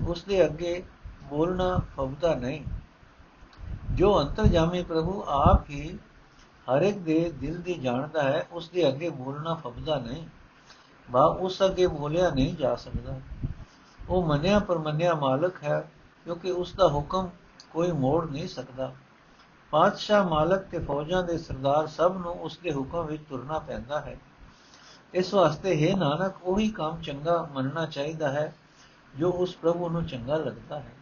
ਉਸ 0.07 0.23
ਦੇ 0.23 0.45
ਅੱਗੇ 0.45 0.83
ਬੋਲਣਾ 1.23 1.79
ਫਬਦਾ 1.97 2.35
ਨਹੀਂ। 2.35 2.63
ਜੋ 3.91 4.21
ਅੰਤਰਜਾਮੀ 4.21 4.83
ਪ੍ਰਭੂ 4.83 5.23
ਆਪ 5.27 5.69
ਹੀ 5.69 5.99
ਹਰ 6.73 6.81
ਇੱਕ 6.81 6.97
ਦੇ 6.97 7.31
ਦਿਲ 7.31 7.61
ਦੀ 7.61 7.73
ਜਾਣਦਾ 7.73 8.23
ਹੈ 8.23 8.47
ਉਸ 8.51 8.69
ਦੇ 8.69 8.87
ਅੱਗੇ 8.87 9.09
ਬੋਲਣਾ 9.09 9.53
ਫਬਦਾ 9.53 9.99
ਨਹੀਂ। 9.99 10.27
ਬਾ, 11.11 11.25
ਉਸ 11.25 11.63
ਅੱਗੇ 11.63 11.87
ਬੋਲਿਆ 11.87 12.29
ਨਹੀਂ 12.29 12.55
ਜਾ 12.55 12.75
ਸਕਦਾ। 12.75 13.19
ਉਹ 14.09 14.23
ਮੰਨਿਆ 14.23 14.59
ਪਰ 14.59 14.77
ਮੰਨਿਆ 14.77 15.13
ਮਾਲਕ 15.13 15.63
ਹੈ, 15.63 15.91
ਕਿਉਂਕਿ 16.23 16.51
ਉਸ 16.51 16.73
ਦਾ 16.73 16.87
ਹੁਕਮ 16.87 17.29
ਕੋਈ 17.71 17.91
ਮੋੜ 17.91 18.29
ਨਹੀਂ 18.29 18.47
ਸਕਦਾ। 18.47 18.93
ਪਾਤਸ਼ਾਹ 19.71 20.29
ਮਾਲਕ 20.29 20.61
ਤੇ 20.61 20.79
ਫੌਜਾਂ 20.79 21.23
ਦੇ 21.23 21.37
ਸਰਦਾਰ 21.37 21.87
ਸਭ 21.87 22.17
ਨੂੰ 22.21 22.33
ਉਸ 22.33 22.57
ਦੇ 22.57 22.73
ਹੁਕਮ 22.73 23.05
ਵਿੱਚ 23.05 23.23
ਤੁਰਨਾ 23.29 23.59
ਪੈਂਦਾ 23.59 24.01
ਹੈ। 24.01 24.19
ਇਸ 25.13 25.33
ਵਾਸਤੇ 25.33 25.91
ਹੈ 25.91 25.95
ਨਾਨਕ, 25.95 26.33
ਉਹੀ 26.43 26.69
ਕੰਮ 26.69 27.01
ਚੰਗਾ 27.01 27.49
ਮੰਨਣਾ 27.53 27.85
ਚਾਹੀਦਾ 27.85 28.31
ਹੈ। 28.31 28.55
ਜੋ 29.17 29.31
ਉਸ 29.31 29.55
ਪ੍ਰਭੂ 29.55 29.89
ਨੂੰ 29.89 30.05
ਚੰਗਾ 30.05 30.37
ਲੱਗਦਾ 30.37 30.79
ਹੈ। 30.79 30.93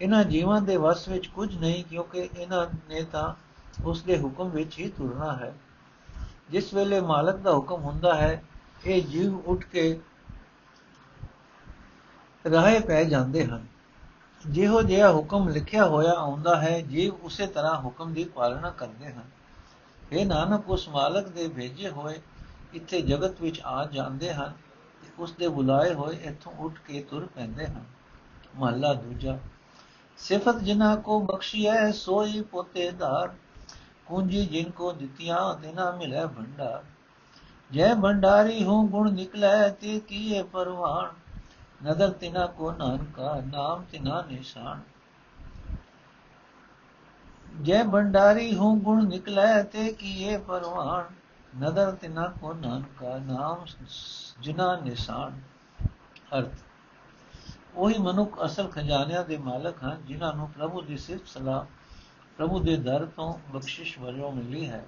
ਇਹਨਾਂ 0.00 0.24
ਜੀਵਾਂ 0.24 0.60
ਦੇ 0.60 0.76
ਵਸ 0.76 1.08
ਵਿੱਚ 1.08 1.26
ਕੁਝ 1.26 1.58
ਨਹੀਂ, 1.58 1.84
ਕਿਉਂਕਿ 1.84 2.28
ਇਹਨਾਂ 2.38 2.66
ਨੇ 2.88 3.02
ਤਾਂ 3.02 3.34
ਉਸ 3.84 4.02
ਦੇ 4.02 4.18
ਹੁਕਮ 4.18 4.48
ਵਿੱਚ 4.48 4.78
ਹੀ 4.78 4.88
ਤੁਰਨਾ 4.88 5.36
ਹੈ। 5.36 5.54
ਜਿਸ 6.50 6.74
ਵੇਲੇ 6.74 7.00
ਮਾਲਕ 7.00 7.36
ਦਾ 7.36 7.52
ਹੁਕਮ 7.52 7.82
ਹੁੰਦਾ 7.82 8.14
ਹੈ, 8.14 8.42
ਇਹ 8.86 9.02
ਜੀਵ 9.02 9.38
ਉੱਠ 9.38 9.64
ਕੇ 9.64 10.00
ਰਾਹੇ 12.52 12.80
ਪੈ 12.80 13.04
ਜਾਂਦੇ 13.04 13.44
ਹਨ। 13.44 13.66
ਜਿਹੋ 14.46 14.82
ਜਿਹਾ 14.82 15.12
ਹੁਕਮ 15.12 15.48
ਲਿਖਿਆ 15.48 15.86
ਹੋਇਆ 15.86 16.12
ਆਉਂਦਾ 16.12 16.60
ਹੈ, 16.60 16.80
ਜੀਵ 16.80 17.14
ਉਸੇ 17.14 17.46
ਤਰ੍ਹਾਂ 17.46 17.82
ਹੁਕਮ 17.82 18.12
ਦੀ 18.12 18.24
ਪਾਲਣਾ 18.24 18.70
ਕਰਦੇ 18.70 19.12
ਹਨ। 19.12 19.24
ਇਹ 20.12 20.26
ਨਾਨਕ, 20.26 20.70
ਉਸ 20.70 20.88
ਮਾਲਕ 20.88 21.28
ਦੇ 21.28 21.48
ਭੇਜੇ 21.48 21.88
ਹੋਏ 21.88 22.20
ਇੱਥੇ 22.72 23.02
ਜਗਤ 23.02 23.40
ਵਿੱਚ 23.40 23.60
ਆ 23.64 23.84
ਜਾਂਦੇ 23.84 24.34
ਹਨ। 24.34 24.52
ਤੇ 24.52 24.67
ਉਸ 25.18 25.32
ਦੇ 25.32 25.48
ਬੁਲਾਏ 25.48 25.94
ਹੋਏ 25.94 26.16
ਇੱਥੋਂ 26.16 26.52
ਉੱਠ 26.52 26.78
ਕੇ 26.78 27.02
ਤੁਰ 27.02 27.26
ਪੈਂਦੇ 27.26 27.66
ਹਨ। 27.66 27.84
ਮਹੱਲਾ 28.56 28.94
ਦੂਜਾ, 28.94 29.38
ਸਿਫਤ 30.16 30.58
ਜਿਨ੍ਹਾਂ 30.58 30.96
ਕੋ 30.96 31.20
ਬਖਸ਼ੀ 31.20 31.66
ਹੈ 31.68 31.90
ਸੋਈ 31.92 32.40
ਪੋਤੇ 32.40 32.92
ਕੁੰਜੀ 34.06 34.46
ਜਿਨ 34.46 34.70
ਕੋ 34.70 34.92
ਦਿੱਤੀਆਂ 34.92 35.54
ਤਿਨਾ 35.54 35.90
ਮਿਲੇ 35.90 36.26
ਭੰਡਾਰ। 36.26 36.84
ਜੈ 37.72 37.94
ਭੰਡਾਰੀ 37.94 38.64
ਹੂੰ, 38.64 38.88
ਗੁਣ 38.88 39.12
ਨਿਕਲੇ, 39.12 39.70
ਤੇ 39.70 40.00
ਕੀਏ 40.00 40.42
ਪਰਵਾਨ। 40.42 41.10
ਨਦਰ 41.88 42.10
ਤਿਨਾ 42.10 42.46
ਕੋ 42.46 42.72
ਨਾਨਕਾ, 42.72 43.42
ਨਾਮ 43.52 43.84
ਤਿਨਾ 43.92 44.22
ਨਿਸ਼ਾਨ। 44.22 44.80
ਜੈ 47.62 47.84
ਭੰਡਾਰੀ 47.84 48.56
ਹੂੰ, 48.56 48.78
ਗੁਣ 48.80 49.08
ਨਿਕਲੇ, 49.08 49.62
ਤੇ 49.62 49.92
ਕੀਏ 49.92 50.38
ਪਰਵਾਨ। 50.38 51.17
ਨਦਰ 51.56 51.90
ਤਿਨਾ 51.92 52.32
ਕੋ 52.40 52.52
ਨਾਨਕਾ, 52.52 53.18
ਨਾਮ 53.18 53.64
ਜਿਨਾ 54.40 54.76
ਨਿਸ਼ਾਨ, 54.76 55.40
ਅਰਥ। 56.38 56.54
ਉਹੀ 57.74 57.98
ਮਨੁੱਖ 57.98 58.44
ਅਸਲ 58.44 58.68
ਖਜ਼ਾਨਿਆਂ 58.68 59.24
ਦੇ 59.24 59.36
ਮਾਲਕ 59.36 59.84
ਹਨ, 59.84 60.02
ਜਿਨ੍ਹਾਂ 60.06 60.34
ਨੂੰ 60.34 60.48
ਪ੍ਰਭੂ 60.50 60.82
ਦੀ 60.82 60.96
ਸਿਫਤ 60.96 61.26
ਸਲਾਹ, 61.26 61.64
ਪ੍ਰਭੂ 62.36 62.60
ਦੇ 62.60 62.76
ਦਰ 62.76 63.06
ਤੋਂ 63.06 63.38
ਬਖਸ਼ਿਸ਼ 63.50 63.98
ਵਜੋਂ 63.98 64.32
ਮਿਲੀ 64.32 64.68
ਹੈ। 64.68 64.84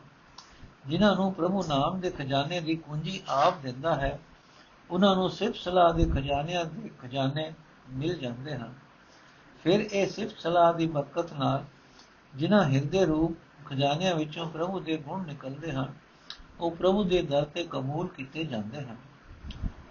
ਜਿਨ੍ਹਾਂ 0.87 1.17
ਨੂੰ 1.17 1.35
ਪ੍ਰਭੂ 1.35 1.63
ਨਾਮ 1.69 2.01
ਦੇ 2.01 2.11
ਖਜ਼ਾਨੇ 2.11 2.61
ਦੀ 2.61 2.77
ਕੁੰਜੀ 2.77 3.23
ਆਪ 3.29 3.55
ਦਿੰਦਾ 3.63 3.95
ਹੈ, 3.95 4.19
ਉਹਨਾਂ 4.91 5.17
ਨੂੰ 5.17 5.31
ਸਿਫਤ 5.31 5.57
ਸਲਾਹ 5.57 5.95
ਦੇ 5.95 6.05
ਖਜ਼ਾਨਿਆਂ 6.05 6.65
ਦੇ 6.65 6.91
ਖਜ਼ਾਨੇ 6.99 7.53
ਮਿਲ 7.91 8.19
ਜਾਂਦੇ 8.19 8.57
ਹਨ। 8.57 8.75
ਫਿਰ 9.63 9.81
ਇਹ 9.81 10.07
ਸਿਫਤ 10.07 10.39
ਸਲਾਹ 10.39 10.75
ਦੀ 10.75 10.87
ਬਰਕਤ 10.87 11.33
ਨਾਲ 11.33 11.65
ਜਿਨ੍ਹਾਂ 12.37 12.65
ਹਿਰਦੇ 12.65 13.05
ਰੂਪ 13.05 13.67
ਖਜ਼ਾਨਿਆਂ 13.67 14.15
ਵਿੱਚੋਂ 14.15 14.47
ਪ੍ਰਭੂ 14.47 14.81
ਦੇ 14.81 14.97
ਗੁਣ 14.97 15.27
ਨਿਕਲਦੇ 15.27 15.73
ਹਨ 15.73 15.93
ਉਹ 16.61 16.71
ਪ੍ਰਭੂ 16.71 17.05
ਦੇ 17.05 17.23
ਦਰ 17.23 17.45
ਤੇ 17.45 17.65
ਕਬੂਲ 17.65 18.09
ਕੀਤੇ 18.09 18.45
ਜਾਂਦੇ 18.45 18.79
ਹਨ। 18.79 18.97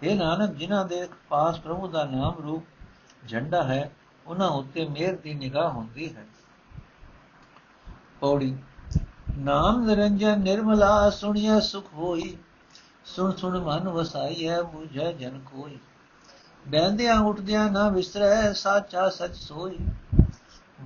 ਇਹ 0.04 0.16
ਨਾਨਕ, 0.16 0.56
ਜਿਨ੍ਹਾਂ 0.56 0.86
ਦੇ 0.86 1.08
ਪਾਸ 1.30 1.60
ਪ੍ਰਭੂ 1.60 1.88
ਦਾ 1.88 2.04
ਨਾਮ 2.04 2.36
ਰੂਪ 2.44 2.64
ਝੰਡਾ 3.28 3.64
ਹੈ, 3.64 3.92
ਉਹਨਾਂ 4.28 4.50
ਉੱਤੇ 4.50 4.88
ਮਿਹਰ 4.88 5.16
ਦੀ 5.16 5.34
ਨਿਗਾਹ 5.34 5.70
ਹੁੰਦੀ 5.70 6.16
ਹੈ। 6.16 6.26
ਪੌੜੀ, 8.20 8.58
ਨਾਮ 9.38 9.86
ਨਿਰੰਜਨ, 9.86 10.40
ਨਿਰਮਲਾ 10.40 11.10
ਸੁਣਿਆ 11.10 11.60
ਸੁਖ 11.60 11.86
ਹੋਈ, 11.94 12.38
ਸੁਣ 13.06 13.32
ਸੁਣ 13.32 13.60
ਮਨ 13.60 13.90
ਵਸਾਈ 13.90 14.48
ਹੈ 14.48 14.62
ਬੁਝੈ 14.62 15.12
ਜਨ 15.12 15.40
ਕੋਈ। 15.40 15.80
ਬੈੰਦਿਆਂ 16.68 17.20
ਉੱਠਦਿਆਂ 17.20 17.72
ਨਾ 17.72 17.90
ਵਿਸਰੈ, 17.90 18.54
ਸਾਚਾ 18.54 19.10
ਸਚ 19.10 19.36
ਸੋਈ। 19.36 19.78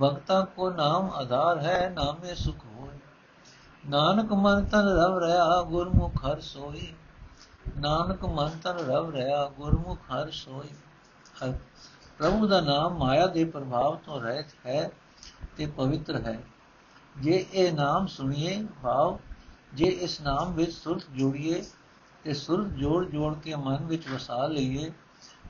ਭਗਤਾਂ 0.02 0.46
ਕੋ 0.46 0.70
ਨਾਮ 0.70 1.10
ਆਧਾਰ 1.10 1.58
ਹੈ, 1.58 1.92
ਨਾਮੇ 1.94 2.34
ਸੁਖ 2.34 2.56
ਹੋਏ 2.56 2.73
ਨਾਨਕ 3.88 4.32
ਮਨ 4.32 4.64
ਤਨ 4.64 4.86
ਰਵ 4.88 5.18
ਰਹਾ, 5.18 5.62
ਗੁਰਮੁਖ 5.62 6.24
ਹਰ 6.26 6.40
ਸੋਈ। 6.40 6.92
ਨਾਨਕ 7.78 8.24
ਮਨ 8.24 8.50
ਤਨ 8.62 8.78
ਰਵ 8.80 9.10
ਰਹਾ, 9.10 9.44
ਗੁਰਮੁਖ 9.48 9.98
ਹਰ 10.12 10.30
ਸੋਈ। 10.30 10.68
ਪ੍ਰਭੂ 12.18 12.46
ਦਾ 12.46 12.60
ਨਾਮ 12.60 12.96
ਮਾਇਆ 12.98 13.26
ਦੇ 13.26 13.44
ਪ੍ਰਭਾਵ 13.44 13.96
ਤੋਂ 13.96 14.20
ਰਹਿਤ 14.20 14.46
ਹੈ 14.66 14.90
ਤੇ 15.56 15.66
ਪਵਿੱਤਰ 15.66 16.20
ਹੈ। 16.20 16.38
ਜੇ 17.20 17.44
ਇਹ 17.52 17.72
ਨਾਮ 17.72 18.06
ਸੁਣੀਏ 18.06 18.66
ਭਾਵ, 18.82 19.18
ਜੇ 19.74 19.86
ਇਸ 19.86 20.20
ਨਾਮ 20.20 20.52
ਵਿੱਚ 20.54 20.72
ਸੁਰਤ 20.72 21.02
ਜੋੜੀਏ 21.14 21.64
ਤੇ 22.24 22.34
ਸੁਰਤ 22.34 22.68
ਜੋੜ 22.72 23.04
ਜੋੜ 23.06 23.34
ਕੇ 23.34 23.54
ਮਨ 23.56 23.84
ਵਿੱਚ 23.84 24.08
ਵਸਾ 24.08 24.46
ਲਈਏ, 24.46 24.90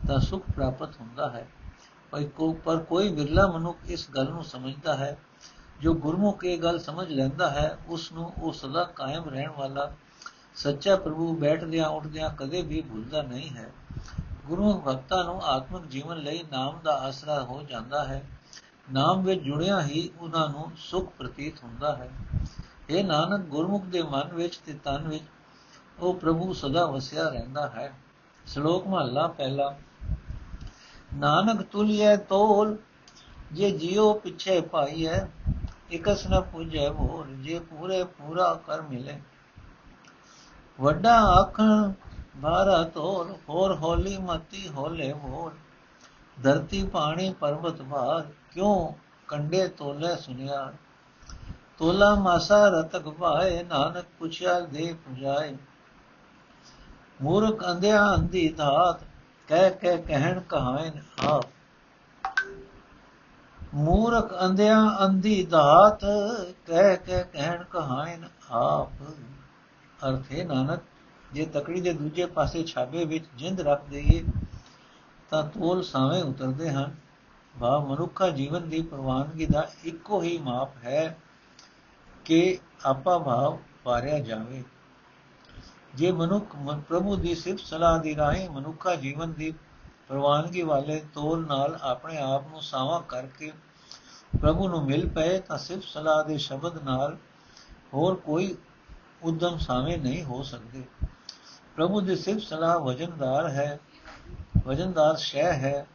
ਤਾਂ 0.09 0.18
ਸੁਖ 0.20 0.44
ਪ੍ਰਾਪਤ 0.55 0.97
ਹੁੰਦਾ 1.01 1.31
ਹੈ। 1.31 1.47
ਪਰ 2.64 2.77
ਕੋਈ 2.79 3.09
ਵਿਰਲਾ 3.12 3.47
ਮਨੁੱਖ 3.47 3.79
ਇਸ 3.87 4.11
ਗੱਲ 4.11 4.29
ਨੂੰ 4.29 4.44
ਸਮਝਦਾ 4.44 4.97
ਹੈ 4.97 5.16
ਜੋ 5.81 5.95
ਗੁਰਮੁਖ 5.95 6.45
ਇਹ 6.45 6.59
ਗੱਲ 6.59 6.79
ਸਮਝ 6.79 7.09
ਲੈਂਦਾ 7.09 7.51
ਹੈ 7.51 7.79
ਉਸ 7.89 8.13
ਨੂੰ 8.13 8.33
ਉਹ 8.43 8.53
ਸਦਾ 8.53 8.85
ਕਾਇਮ 8.85 9.25
ਰਹਿਣ 9.29 9.51
ਵਾਲਾ 9.51 9.93
ਸੱਚਾ 10.55 10.97
ਪ੍ਰਭੂ 10.97 11.37
ਬੈਠਦਿਆਂ 11.37 11.89
ਉੱਠਦਿਆਂ 11.89 12.31
ਕਦੇ 12.31 12.63
ਵੀ 12.63 12.81
ਭੁੱਲਦਾ 12.81 13.23
ਨਹੀਂ 13.23 13.51
ਹੈ। 13.51 13.73
ਗੁਰੂ 14.47 14.83
ਭਗਤਾਂ 14.89 15.25
ਨੂੰ 15.25 15.43
ਆਤਮਿਕ 15.43 15.87
ਜੀਵਨ 15.87 16.17
ਲਈ 16.17 16.45
ਨਾਮ 16.53 16.81
ਦਾ 16.85 16.93
ਆਸਰਾ 16.93 17.43
ਹੋ 17.43 17.63
ਜਾਂਦਾ 17.63 18.05
ਹੈ। 18.05 18.29
ਨਾਮ 18.93 19.25
ਵਿੱਚ 19.25 19.41
ਜੁੜਿਆ 19.41 19.83
ਹੀ 19.83 20.11
ਉਹਨਾਂ 20.21 20.49
ਨੂੰ 20.49 20.71
ਸੁਖ 20.77 21.13
ਪ੍ਰਤੀਤ 21.19 21.65
ਹੁੰਦਾ 21.65 21.97
ਹੈ। 21.97 22.11
ਇਹ 22.91 23.05
ਨਾਨਕ, 23.05 23.41
ਗੁਰਮੁਖ 23.41 23.85
ਦੇ 23.85 24.03
ਮਨ 24.03 24.33
ਵਿੱਚ 24.33 24.57
ਤੇ 24.57 24.73
ਤਨ 24.73 25.09
ਵਿੱਚ 25.09 25.25
ਉਹ 26.01 26.15
ਪ੍ਰਭੂ 26.15 26.53
ਸਦਾ 26.53 26.87
ਵਸਿਆ 26.87 27.29
ਰਹਿੰਦਾ 27.29 27.69
ਹੈ। 27.69 27.93
ਸ਼ਲੋਕ 28.47 28.87
ਮਹਲਾ 28.87 29.27
ਪਹਿਲਾ। 29.27 29.79
ਨਾਨਕ 31.15 31.63
ਤੁਲਿਐ 31.63 32.17
ਤੋਲ, 32.17 32.77
ਜੇ 33.53 33.71
ਜਿਉ 33.71 34.15
ਪਿਛੇ 34.15 34.61
ਪਾਈਐ 34.61 35.21
ਇਕਸ 35.90 36.27
ਨ 36.27 36.40
ਪੁਜੈ 36.40 36.90
ਮੋਰ 36.90 37.27
ਜੇ 37.27 37.59
ਪੂਰੇ 37.59 38.05
ਪੂਰਾ 38.05 38.55
ਕਰ 38.66 38.83
ਮਿਲੇ। 38.83 39.20
ਵੱਡਾ 40.81 41.14
ਆਖਣ 41.20 41.92
ਭਾਰਾ 42.42 42.83
ਤੋਲ 42.83 43.35
ਹੋਰ 43.49 43.75
ਹੋਲੀ 43.75 44.16
ਮਤੀ 44.18 44.68
ਹੋਲੇ 44.68 45.12
ਮੋਰ। 45.12 45.53
ਧਰਤੀ 46.42 46.87
ਪਾਣੀ 46.87 47.33
ਪਰਬਤ 47.33 47.83
ਭਾਰ, 47.83 48.23
ਕਿਉ 48.53 48.92
ਕੰਡੇ 49.29 49.68
ਤੋਲੇ 49.68 50.16
ਸੁਨਿਆ 50.16 50.73
ਤੋਲਾ 51.79 52.14
ਮਾਸਾ 52.14 52.68
ਰਤਕ 52.68 53.09
ਭਾਏ, 53.09 53.62
ਨਾਨਕ 53.62 54.05
ਪੁੱਛਿਆ 54.18 54.61
ਦੇ 54.61 54.94
ਪੁਜਾਏ। 55.05 55.57
ਮੂਰਖ 57.23 57.64
ਅੰਧਿਆ 57.70 58.14
ਅੰਧੀ 58.14 58.49
ਧਾਤ 58.49 59.05
ਕਹਿ 59.49 59.70
ਕੇ 59.70 59.97
ਕਹਿਣ 59.97 60.40
ਕਹਾਇਨ 60.40 61.03
ਆਪ। 61.20 61.44
ਮੂਰਖ 63.75 64.33
ਅੰਧਿਆ 64.45 64.77
ਅੰਧੀ 65.07 65.47
ਧਾਤ 65.47 66.05
ਕਹਿ 66.67 66.97
ਕੇ 66.97 67.23
ਕਹਿਣ 67.23 67.63
ਕਹਾਇਨ 67.65 68.29
ਆਪ। 68.51 68.93
ਅਰਥੇ 70.09 70.45
ਨਾਨਕ, 70.45 70.81
ਜੇ 71.33 71.47
ਤਕੜੀ 71.47 71.81
ਦੇ 71.81 71.93
ਦੂਜੇ 71.93 72.27
ਪਾਸੇ 72.27 72.65
ਛਾਬੇ 72.65 73.05
ਵਿੱਚ 73.05 73.25
ਜਿੰਦ 73.37 73.61
ਰੱਖ 73.61 73.85
ਦਈਏ, 73.91 74.25
ਤਾਂ 75.31 75.43
ਤੋਲ 75.43 75.83
ਸਾਵੇਂ 75.83 76.23
ਉਤਰਦੇ 76.23 76.71
ਹਨ। 76.71 76.95
ਵਾ 77.59 77.79
ਮਨੁੱਖਾ 77.79 78.29
ਜੀਵਨ 78.29 78.69
ਦੀ 78.69 78.83
ਪ੍ਰਵਾਨਗੀ 78.83 79.47
ਦਾ 79.47 79.69
ਇੱਕੋ 79.85 80.23
ਹੀ 80.23 80.39
ਮਾਪ 80.39 80.77
ਹੈ 80.85 81.19
ਕਿ 82.25 82.59
ਆਪਾ 82.85 83.19
ਭਾਵ 83.19 83.59
ਪਾਰਿਆ 83.85 84.19
ਜਾਵੇ। 84.19 84.65
ਜੇ 85.95 86.13
ਮਨੁੱਖ 86.13 86.57
ਪ੍ਰਭੂ 86.89 87.17
ਦੀ 87.17 87.35
ਸਿਫਤ 87.35 87.61
ਸਲਾਹ 87.61 87.99
ਦੀ 87.99 88.17
ਰਾਹੀਂ 88.17 88.51
ਮਨੁੱਖਾ 88.51 88.95
ਜੀਵਨ 88.95 89.33
ਦੀ 89.33 89.55
ਪ੍ਰਵਾਨਗੀ 90.09 90.62
ਵਾਲੇ 90.62 91.05
ਤੋਲ 91.14 91.47
ਨਾਲ 91.47 91.79
ਆਪਣੇ 91.83 92.19
ਆਪ 92.19 92.49
ਨੂੰ 92.49 92.62
ਸਾਵਾ 92.62 93.01
ਕਰਕੇ 93.09 93.53
ਪ੍ਰਭੂ 94.40 94.69
ਨੂੰ 94.69 94.85
ਮਿਲ 94.85 95.09
ਪਏ 95.09 95.38
ਤਾਂ 95.40 95.59
ਸਿਫਤ 95.59 95.85
ਸਲਾਹ 95.85 96.25
ਦੇ 96.25 96.38
ਸ਼ਬਦ 96.38 96.83
ਨਾਲ 96.83 97.17
ਹੋਰ 97.95 98.14
ਕੋਈ 98.14 98.57
ਉਦਮ 99.23 99.59
ਸਾਵੇਂ 99.59 99.99
ਨਹੀਂ 99.99 100.25
ਹੋ 100.25 100.43
ਸਕਦੇ। 100.43 100.83
ਪ੍ਰਭੂ 101.77 102.01
ਦੀ 102.01 102.17
ਸਿਫਤ 102.17 102.40
ਸਲਾਹ 102.40 102.79
ਵਜਨਦਾਰ 102.81 103.49
ਹੈ 103.49 103.79
ਵਜਨਦਾਰ 104.67 105.17
ਸ਼ੈ 105.17 105.53
ਹੈ। 105.53 105.87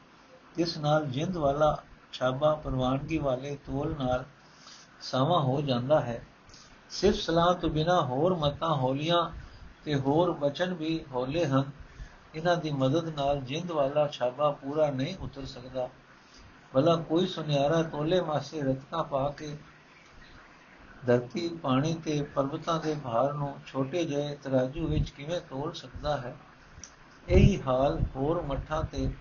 ਇਸ 0.58 0.78
ਨਾਲ 0.78 1.06
ਜਿੰਦ 1.06 1.38
ਵਾਲਾ 1.38 1.84
ਛਾਬਾ 2.12 2.56
ਪ੍ਰਵਾਨਗੀ 2.56 3.18
ਵਾਲੇ 3.18 3.56
ਤੋਲ 3.56 3.96
ਨਾਲ 4.00 4.26
ਸਾਵਾ 5.02 5.40
ਹੋ 5.40 5.62
ਜਾਂਦਾ 5.62 6.00
ਹੈ। 6.02 6.22
ਸਿਰਫ 6.90 7.16
ਸਲਾਹ 7.16 7.54
ਤੋਂ 7.54 7.70
ਬਿਨਾ 7.70 8.02
ਹੋਰ 8.02 8.36
ਮਤਾਂ, 8.36 8.76
ਹੋਲੀਆਂ 8.76 9.30
ਤੇ 9.86 9.96
ਹੋਰ 9.96 10.32
ਬਚਨ 10.32 10.74
ਵੀ 10.74 11.06
ਹੋਲੇ 11.12 11.46
ਹਨ। 11.46 11.79
ਇਹਨਾਂ 12.36 12.58
ਦੀ 12.58 12.72
ਮਦਦ 12.72 13.16
ਨਾਲ 13.16 13.42
ਜਿੰਦ 13.42 13.72
ਵਾਲਾ 13.72 14.08
ਛਾਬਾ 14.08 14.52
ਪੂਰਾ 14.52 14.90
ਨਹੀਂ 14.92 15.16
ਉਤਰ 15.18 15.46
ਸਕਦਾ। 15.46 15.90
ਭਲਾ 16.74 16.96
ਕੋਈ 16.96 17.28
ਸੁਨਿਆਰਾ 17.28 17.84
ਤੋਲੇ 17.84 18.22
ਮਾਸੇ 18.22 18.62
ਰਤਨਾ 18.62 19.04
ਪਾ 19.04 19.34
ਕੇ 19.38 19.58
ਧਰਤੀ 21.08 21.48
ਪਾਣੀ 21.50 21.94
ਤੇ 21.94 22.22
ਪਰਬਤਾਂ 22.22 22.80
ਦੇ 22.80 22.96
ਭਾਰ 23.04 23.34
ਨੂੰ 23.34 23.56
ਛੋਟੇ 23.66 24.06
ਜਿਹੇ 24.06 24.36
ਤਰਾਜੂ 24.36 24.88
ਵਿੱਚ 24.88 25.10
ਕਿਵੇਂ 25.10 25.42
ਤੋਲ 25.42 25.74
ਸਕਦਾ 25.74 26.18
ਹੈ? 26.18 26.36
ਇਹੀ 27.30 27.62
ਹਾਲ 27.62 28.00
ਹੋਰ 28.16 28.42
ਮੱਠਾਂ 28.42 28.84
ਤੇ 28.84 29.14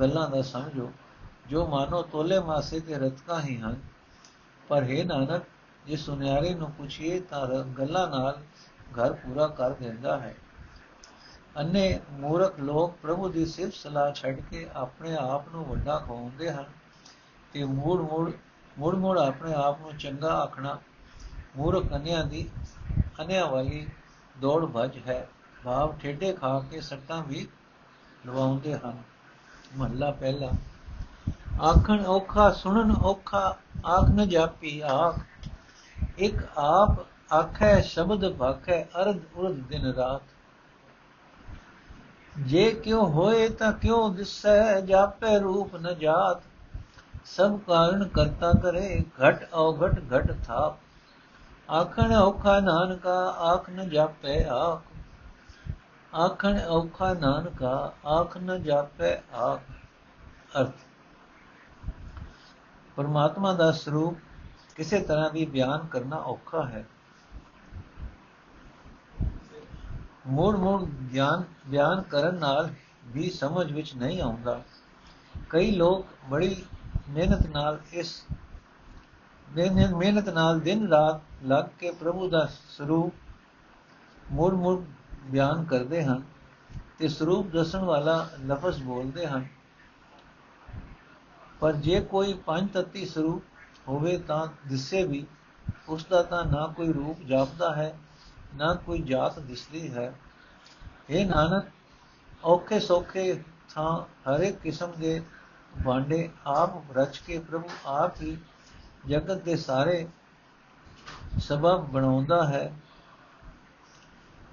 ਗੱਲਾਂ 0.00 0.30
ਦਾ 0.30 0.42
ਸਮਝੋ, 0.42 0.92
ਜੋ 1.48 1.66
ਮਾਨੋ 1.66 2.02
ਤੋਲੇ 2.02 2.38
ਮਾਸੇ 2.40 2.80
ਤੇ 2.80 2.94
ਰਤਕਾ 2.94 3.40
ਹੀ 3.40 3.58
ਹਨ। 3.58 3.76
ਪਰ 4.68 4.82
ਹੈ 4.82 5.04
ਨਾਨਕ, 5.04 5.42
ਜੇ 5.86 5.96
ਸੁਨਿਆਰੇ 5.96 6.54
ਨੂੰ 6.54 6.70
ਪੁੱਛੀਏ 6.70 7.20
ਤਾਂ 7.20 7.46
ਗੱਲਾਂ 7.64 8.08
ਨਾਲ 8.08 8.38
ਘਰ 8.92 9.12
ਪੂਰਾ 9.12 9.46
ਕਰ 9.46 9.70
ਦਿੰਦਾ 9.70 10.20
ਹੈ। 10.20 10.34
ਅੰਨੇ 11.58 12.00
ਮੂਰਖ 12.10 12.60
ਲੋਕ 12.60 12.94
ਪ੍ਰਭੂ 13.02 13.28
ਦੀ 13.28 13.46
ਸਿਫਤ 13.46 13.74
ਸਲਾਹ 13.74 14.12
ਛੱਡ 14.12 14.40
ਕੇ 14.40 14.68
ਆਪਣੇ 14.74 15.16
ਆਪ 15.16 15.48
ਨੂੰ 15.48 15.64
ਵੱਡਾ 15.64 15.98
ਖਵਾਉਂਦੇ 15.98 16.52
ਹਨ 16.52 16.64
ਤੇ 17.52 17.64
ਮੂੜ 17.64 18.00
ਮੂੜ 18.00 18.32
ਮੂੜ 18.78 18.94
ਮੂੜ 18.94 19.18
ਆਪਣੇ 19.18 19.54
ਆਪ 19.54 19.80
ਨੂੰ 19.80 19.96
ਚੰਗਾ 19.96 20.34
ਆਖਣਾ 20.42 20.78
ਮੂਰਖ 21.56 21.86
ਕੰਨਿਆ 21.86 22.22
ਦੀ, 22.22 22.50
ਅਨਿਆ 23.22 23.46
ਵਾਲੀ 23.46 23.88
ਦੌੜ 24.40 24.64
ਭਜ 24.64 24.98
ਹੈ। 25.08 25.28
ਭਾਵ 25.64 25.96
ਠੇਡੇ 25.98 26.32
ਖਾ 26.32 26.60
ਕੇ 26.70 26.80
ਸੱਟਾਂ 26.80 27.22
ਵੀ 27.22 27.48
ਲਵਾਉਂਦੇ 28.26 28.74
ਹਨ। 28.74 29.02
ਮਹੱਲਾ 29.76 30.10
ਪਹਿਲਾ, 30.10 30.50
ਆਖਣ 31.62 32.06
ਔਖਾ, 32.06 32.50
ਸੁਣਨ 32.50 32.96
ਔਖਾ, 32.96 33.56
ਆਖ 33.86 34.10
ਨ 34.10 34.28
ਜਾਪੀ 34.28 34.80
ਆਖ। 34.80 35.20
ਇੱਕ 36.18 36.36
ਆਪ 36.58 37.06
ਆਖੈ, 37.32 37.80
ਸ਼ਬਦ 37.80 38.36
ਭਾਖੈ, 38.36 38.84
ਅਰਧ 38.84 39.20
ਉਰਧ 39.34 39.54
ਦਿਨ 39.54 39.86
ਰਾਤ। 39.86 40.22
ਜੇ 42.38 42.70
ਕਿਉ 42.70 43.06
ਹੋਏ 43.06 43.48
ਤਾਂ 43.48 43.72
ਕਿਉ 43.72 44.08
ਦਿਸੈ 44.08 44.80
ਜਾਪੈ 44.80 45.38
ਰੂਪ 45.38 45.76
ਨ 45.76 45.98
ਜਾਤ? 45.98 46.42
ਸਭ 47.24 47.58
ਕਾਰਨ 47.58 48.08
ਕਰਤਾ 48.08 48.52
ਕਰੇ, 48.52 49.04
ਘਟ 49.04 49.48
ਔਗਟ 49.52 50.02
ਘਟ 50.16 50.34
ਥਾਪ। 50.46 50.76
ਆਖਣ 51.70 52.14
ਔਖਾ 52.14 52.60
ਨਾਨਕਾ, 52.60 53.30
ਆਖ 53.30 53.70
ਨ 53.70 53.88
ਜਾਪੈ 53.88 54.44
ਆਖ। 54.44 54.82
ਆਖਣ 56.16 56.60
ਔਖਾ 56.64 57.14
ਨਾਨਕਾ, 57.14 57.92
ਆਖ 58.06 58.36
ਨ 58.36 58.62
ਜਾਪੈ 58.62 59.20
ਆਖ। 59.34 59.60
ਅਰਥ। 60.60 60.74
ਪਰਮਾਤਮਾ 62.96 63.52
ਦਾ 63.52 63.72
ਸਰੂਪ 63.72 64.14
ਕਿਸੇ 64.76 65.00
ਤਰ੍ਹਾਂ 65.00 65.30
ਵੀ 65.30 65.44
ਬਿਆਨ 65.46 65.86
ਕਰਨਾ 65.86 66.16
ਔਖਾ 66.16 66.66
ਹੈ। 66.66 66.86
ਮੂੜ 70.32 70.54
ਮੂੜ 70.56 70.82
ਗਿਆਨ, 71.12 71.42
ਬਿਆਨ 71.66 72.02
ਕਰਨ 72.02 72.34
ਨਾਲ 72.34 72.70
ਵੀ 73.06 73.30
ਸਮਝ 73.30 73.70
ਵਿੱਚ 73.72 73.94
ਨਹੀਂ 73.94 74.20
ਆਉਂਦਾ। 74.22 74.60
ਕਈ 75.50 75.70
ਲੋਕ 75.70 76.06
ਬੜੀ 76.30 76.54
ਮਿਹਨਤ 77.08 77.46
ਨਾਲ 77.46 77.80
ਇਸ 77.92 78.24
ਮਿਹਨਤ 79.56 80.28
ਨਾਲ 80.28 80.60
ਦਿਨ 80.60 80.86
ਰਾਤ 80.88 81.20
ਲੱਗ 81.44 81.64
ਕੇ 81.78 81.90
ਪ੍ਰਭੂ 81.90 82.28
ਦਾ 82.30 82.46
ਸਰੂਪ 82.68 84.32
ਮੂੜ 84.32 84.52
ਮੂੜ 84.54 84.78
ਬਿਆਨ 85.24 85.64
ਕਰਦੇ 85.64 86.02
ਹਨ 86.04 86.22
ਤੇ 86.98 87.08
ਸਰੂਪ 87.08 87.50
ਦੱਸਣ 87.52 87.84
ਵਾਲਾ 87.84 88.14
ਲਫ਼ਜ਼ 88.46 88.82
ਬੋਲਦੇ 88.82 89.26
ਹਨ। 89.26 89.46
ਪਰ 91.60 91.72
ਜੇ 91.72 92.00
ਕੋਈ 92.00 92.32
ਪੰਜ 92.46 92.70
ਤਤੀ 92.72 93.04
ਸਰੂਪ 93.06 93.42
ਹੋਵੇ 93.88 94.16
ਤਾਂ 94.18 94.46
ਦਿਸੇ 94.68 95.04
ਵੀ 95.04 95.24
ਉਸ 95.88 96.06
ਦਾ 96.06 96.22
ਤਾਂ 96.22 96.44
ਨਾ 96.44 96.66
ਕੋਈ 96.66 96.92
ਰੂਪ 96.92 97.20
ਜਾਪਦਾ 97.22 97.74
ਹੈ 97.76 97.94
ਨਾ 98.54 98.74
ਕੋਈ 98.74 99.02
ਜਾਤ 99.02 99.38
ਦਿਸਦੀ 99.38 99.94
ਹੈ। 99.94 100.14
ਇਹ 101.10 101.26
ਨਾਨਕ, 101.26 101.64
ਔਖੇ 102.44 102.80
ਸੌਖੇ 102.80 103.44
ਥਾਂ 103.74 104.02
ਹਰ 104.02 104.40
ਇੱਕ 104.40 104.56
ਕਿਸਮ 104.56 104.92
ਦੇ 104.98 105.22
ਬਾਂਡੇ 105.84 106.30
ਆਪ 106.46 106.98
ਰਚ 106.98 107.18
ਕੇ 107.18 107.38
ਪ੍ਰਭੂ 107.38 107.68
ਆਪ 107.86 108.22
ਹੀ 108.22 108.38
ਜਗਤ 109.08 109.42
ਦੇ 109.42 109.56
ਸਾਰੇ 109.56 110.08
ਸਬਬ 111.38 111.86
ਬਣਾਉਂਦਾ 111.86 112.46
ਹੈ। 112.46 112.76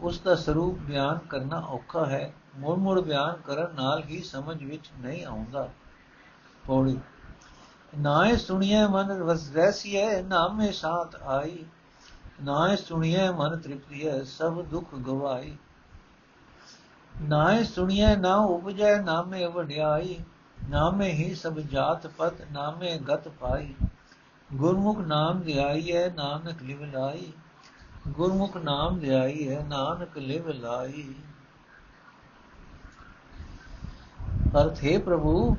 ਉਸ 0.02 0.20
ਦਾ 0.20 0.36
ਸਰੂਪ 0.36 0.80
ਬਿਆਨ 0.80 1.18
ਕਰਨਾ 1.18 1.60
ਔਖਾ 1.60 2.06
ਹੈ। 2.06 2.34
ਮੋੜ 2.56 2.78
ਮੋੜ 2.78 3.00
ਬਿਆਨ 3.00 3.36
ਕਰਨ 3.36 3.76
ਨਾਲ 3.76 4.04
ਹੀ 4.04 4.24
ਸਮਝ 4.24 4.64
ਵਿੱਚ 4.64 4.90
ਨਹੀਂ 5.00 5.26
ਆਉਂਦਾ। 5.26 5.70
ਪੌੜੀ 6.68 7.00
ਨਾਏ 7.98 8.36
ਸੁਣੀਏ 8.36 8.88
ਮਨ 8.88 9.12
ਰਸ 9.12 9.52
ਰਸੀਏ 9.56 10.22
ਨਾਮੇ 10.22 10.72
ਸਾਥ 10.72 11.16
ਆਈ। 11.16 11.66
ਨਾਏ 12.44 12.76
ਸੁਣੀਏ 12.76 13.30
ਮਨ 13.30 13.58
ਤ੍ਰਿਪਤੀਏ 13.58 14.24
ਸਭ 14.24 14.62
ਦੁੱਖ 14.62 14.96
ਗਵਾਈ 14.96 15.58
ਨਾਏ 17.22 17.64
ਸੁਣੀਏ 17.64 18.16
ਨਾ 18.16 18.36
ਉਪਜੈ, 18.36 19.02
ਨਾਮੇ 19.02 19.46
ਵਡਿਆਈ। 19.46 20.20
ਨਾਮੇ 20.70 21.12
ਹੀ 21.12 21.36
ਸਭ 21.36 21.60
ਜਾਤ 21.60 22.08
ਪਤ, 22.08 22.34
ਨਾਮੇ 22.52 22.98
ਗਤ 22.98 23.28
ਪਾਈ। 23.28 23.74
ਗੁਰਮੁਖ 24.54 25.00
ਨਾਮ 25.00 25.42
ਧਿਆਈਐ 25.42 26.10
ਨਾਨਕ 26.10 26.62
ਲਿਵ 26.62 26.84
ਲਾਈ। 26.84 27.32
ਗੁਰਮੁਖ 28.08 28.58
ਨਾਮ 28.58 29.00
ਧਿਆਈਐ 29.00 29.64
ਨਾਨਕ 29.64 30.18
ਲਿਵ 30.18 30.50
ਲਾਈ। 30.50 31.14
ਅਰਥ, 34.62 34.84
ਹੈ 34.84 35.00
ਪ੍ਰਭੂ 35.00 35.58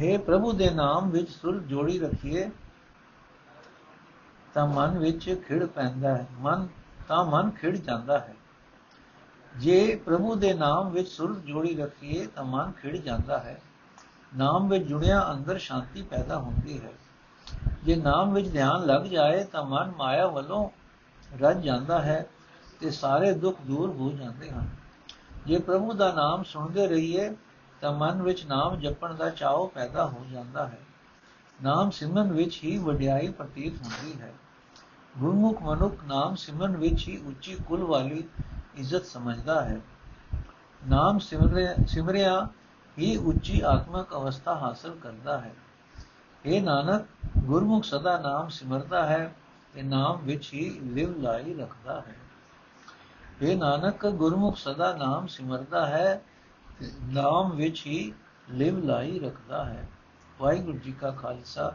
ਹੈ 0.00 0.18
ਪ੍ਰਭੂ 0.18 0.52
ਦੇ 0.52 0.70
ਨਾਮ 0.70 1.10
ਵਿੱਚ 1.10 1.30
ਸੁਰ 1.30 1.58
ਜੋੜੀ 1.58 1.98
ਰੱਖੀਏ। 1.98 2.50
ਤਾਂ 4.54 4.66
ਮਨ 4.66 4.98
ਵਿੱਚ 4.98 5.42
ਖਿੜ 5.48 5.64
ਪੈਂਦਾ 5.64 6.16
ਹੈ। 6.16 6.26
ਮਨ, 6.38 6.68
ਤਾਂ 7.08 7.24
ਮਨ 7.24 7.50
ਖਿੜ 7.50 7.76
ਜਾਂਦਾ 7.76 8.18
ਹੈ। 8.18 8.34
ਜੇ 9.56 9.96
ਪ੍ਰਭੂ 9.96 10.34
ਦੇ 10.34 10.54
ਨਾਮ 10.54 10.90
ਵਿੱਚ 10.90 11.08
ਸੁਰ 11.08 11.34
ਜੋੜੀ 11.34 11.76
ਰੱਖੀਏ, 11.76 12.26
ਤਾਂ 12.26 12.44
ਮਨ 12.44 12.72
ਖਿੜ 12.72 12.96
ਜਾਂਦਾ 12.96 13.38
ਹੈ। 13.38 13.62
ਨਾਮ 14.36 14.68
ਵਿੱਚ 14.68 14.84
ਜੁੜਿਆ 14.84 15.32
ਅੰਦਰ 15.32 15.58
ਸ਼ਾਂਤੀ 15.58 16.02
ਪੈਦਾ 16.02 16.38
ਹੁੰਦੀ 16.38 16.80
ਹੈ। 16.80 16.92
ਜੇ 17.84 17.96
ਨਾਮ 17.96 18.34
ਵਿੱਚ 18.34 18.52
ਧਿਆਨ 18.52 18.86
ਲੱਗ 18.86 19.02
ਜਾਏ, 19.02 19.44
ਤਾਂ 19.44 19.64
ਮਨ 19.64 19.92
ਮਾਇਆ 19.98 20.26
ਵੱਲੋਂ 20.26 20.70
ਰੱਜ 21.40 21.62
ਜਾਂਦਾ 21.62 22.02
ਹੈ 22.02 22.26
ਤੇ 22.80 22.90
ਸਾਰੇ 22.90 23.32
ਦੁੱਖ 23.32 23.58
ਦੂਰ 23.66 23.90
ਹੋ 23.90 24.12
ਜਾਂਦੇ 24.12 24.50
ਹਨ। 24.50 24.68
ਜੇ 25.46 25.58
ਪ੍ਰਭੂ 25.58 25.92
ਦਾ 25.92 26.12
ਨਾਮ 26.12 26.42
ਸੁਣਦੇ 26.42 26.86
ਰਹੀਏ, 26.86 27.36
ਤਾਂ 27.80 27.92
ਮਨ 27.92 28.22
ਵਿੱਚ 28.22 28.46
ਨਾਮ 28.46 28.76
ਜਪਣ 28.76 29.14
ਦਾ 29.14 29.30
ਚਾਅ 29.30 29.66
ਪੈਦਾ 29.74 30.06
ਹੋ 30.06 30.26
ਜਾਂਦਾ 30.32 30.66
ਹੈ। 30.66 30.78
ਨਾਮ 31.62 31.90
ਸਿਮਰਨ 31.90 32.32
ਵਿੱਚ 32.32 32.64
ਹੀ 32.64 32.78
ਵਡਿਆਈ 32.78 33.28
ਪ੍ਰਤੀਤ 33.28 33.82
ਹੁੰਦੀ 33.82 34.20
ਹੈ। 34.20 34.34
ਗੁਰਮੁਖ 35.18 35.62
ਮਨੁੱਖ 35.62 35.94
ਨਾਮ 36.04 36.34
ਸਿਮਰਨ 36.34 36.76
ਵਿੱਚ 36.76 37.06
ਹੀ 37.08 37.16
ਉੱਚੀ 37.26 37.56
ਕੁਲ 37.68 37.82
ਵਾਲੀ 37.84 38.24
ਇੱਜ਼ਤ 38.74 39.04
ਸਮਝਦਾ 39.04 39.64
ਹੈ। 39.64 39.80
ਨਾਮ 40.82 41.18
ਸਿਮਰਿਆ 41.86 42.48
ਹੀ 42.98 43.16
ਉੱਚੀ 43.16 43.60
ਆਤਮਿਕ 43.60 44.14
ਅਵਸਥਾ 44.14 44.54
ਹਾਸਲ 44.54 44.96
ਕਰਦਾ 45.02 45.38
ਹੈ। 45.40 45.54
ਇਹ 46.44 46.62
ਨਾਨਕ, 46.62 47.04
ਗੁਰਮੁਖ 47.38 47.84
ਸਦਾ 47.84 48.16
ਨਾਮ 48.18 48.48
ਸਿਮਰਦਾ 48.48 49.06
ਹੈ 49.06 49.34
ਤੇ 49.74 49.82
ਨਾਮ 49.82 50.18
ਵਿੱਚ 50.22 50.52
ਹੀ 50.54 50.68
ਲਿਵ 50.82 51.20
ਲਾਈ 51.22 51.54
ਰੱਖਦਾ 51.54 52.00
ਹੈ। 52.00 52.16
ਇਹ 53.42 53.56
ਨਾਨਕ, 53.56 54.06
ਗੁਰਮੁਖ 54.08 54.56
ਸਦਾ 54.56 54.94
ਨਾਮ 54.96 55.26
ਸਿਮਰਦਾ 55.26 55.86
ਹੈ 55.86 56.22
ਨਾਮ 57.02 57.50
ਵਿੱਚ 57.50 57.86
ਹੀ 57.86 58.12
ਲਿਵ 58.50 58.84
ਲਾਈ 58.84 59.18
ਰੱਖਦਾ 59.18 59.64
ਹੈ। 59.64 59.88
ਵਾਹਿਗੁਰੂ 60.40 60.78
ਜੀ 60.78 60.92
ਕਾ 60.92 61.10
ਖਾਲਸਾ 61.10 61.72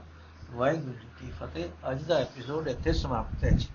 ਵਾਹਿਗੁਰੂ 0.53 0.93
ਜੀ 0.93 1.07
ਕੀ 1.19 1.31
ਫਤਿਹ। 1.31 1.91
ਅੱਜ 1.91 2.03
ਦਾ 2.03 2.15
ਐਪੀਸੋਡ 2.15 2.67
ਇੱਥੇ 2.67 2.93
ਸਮਾਪਤ 2.93 3.43
ਹੈ 3.43 3.49
ਜੀ। 3.49 3.67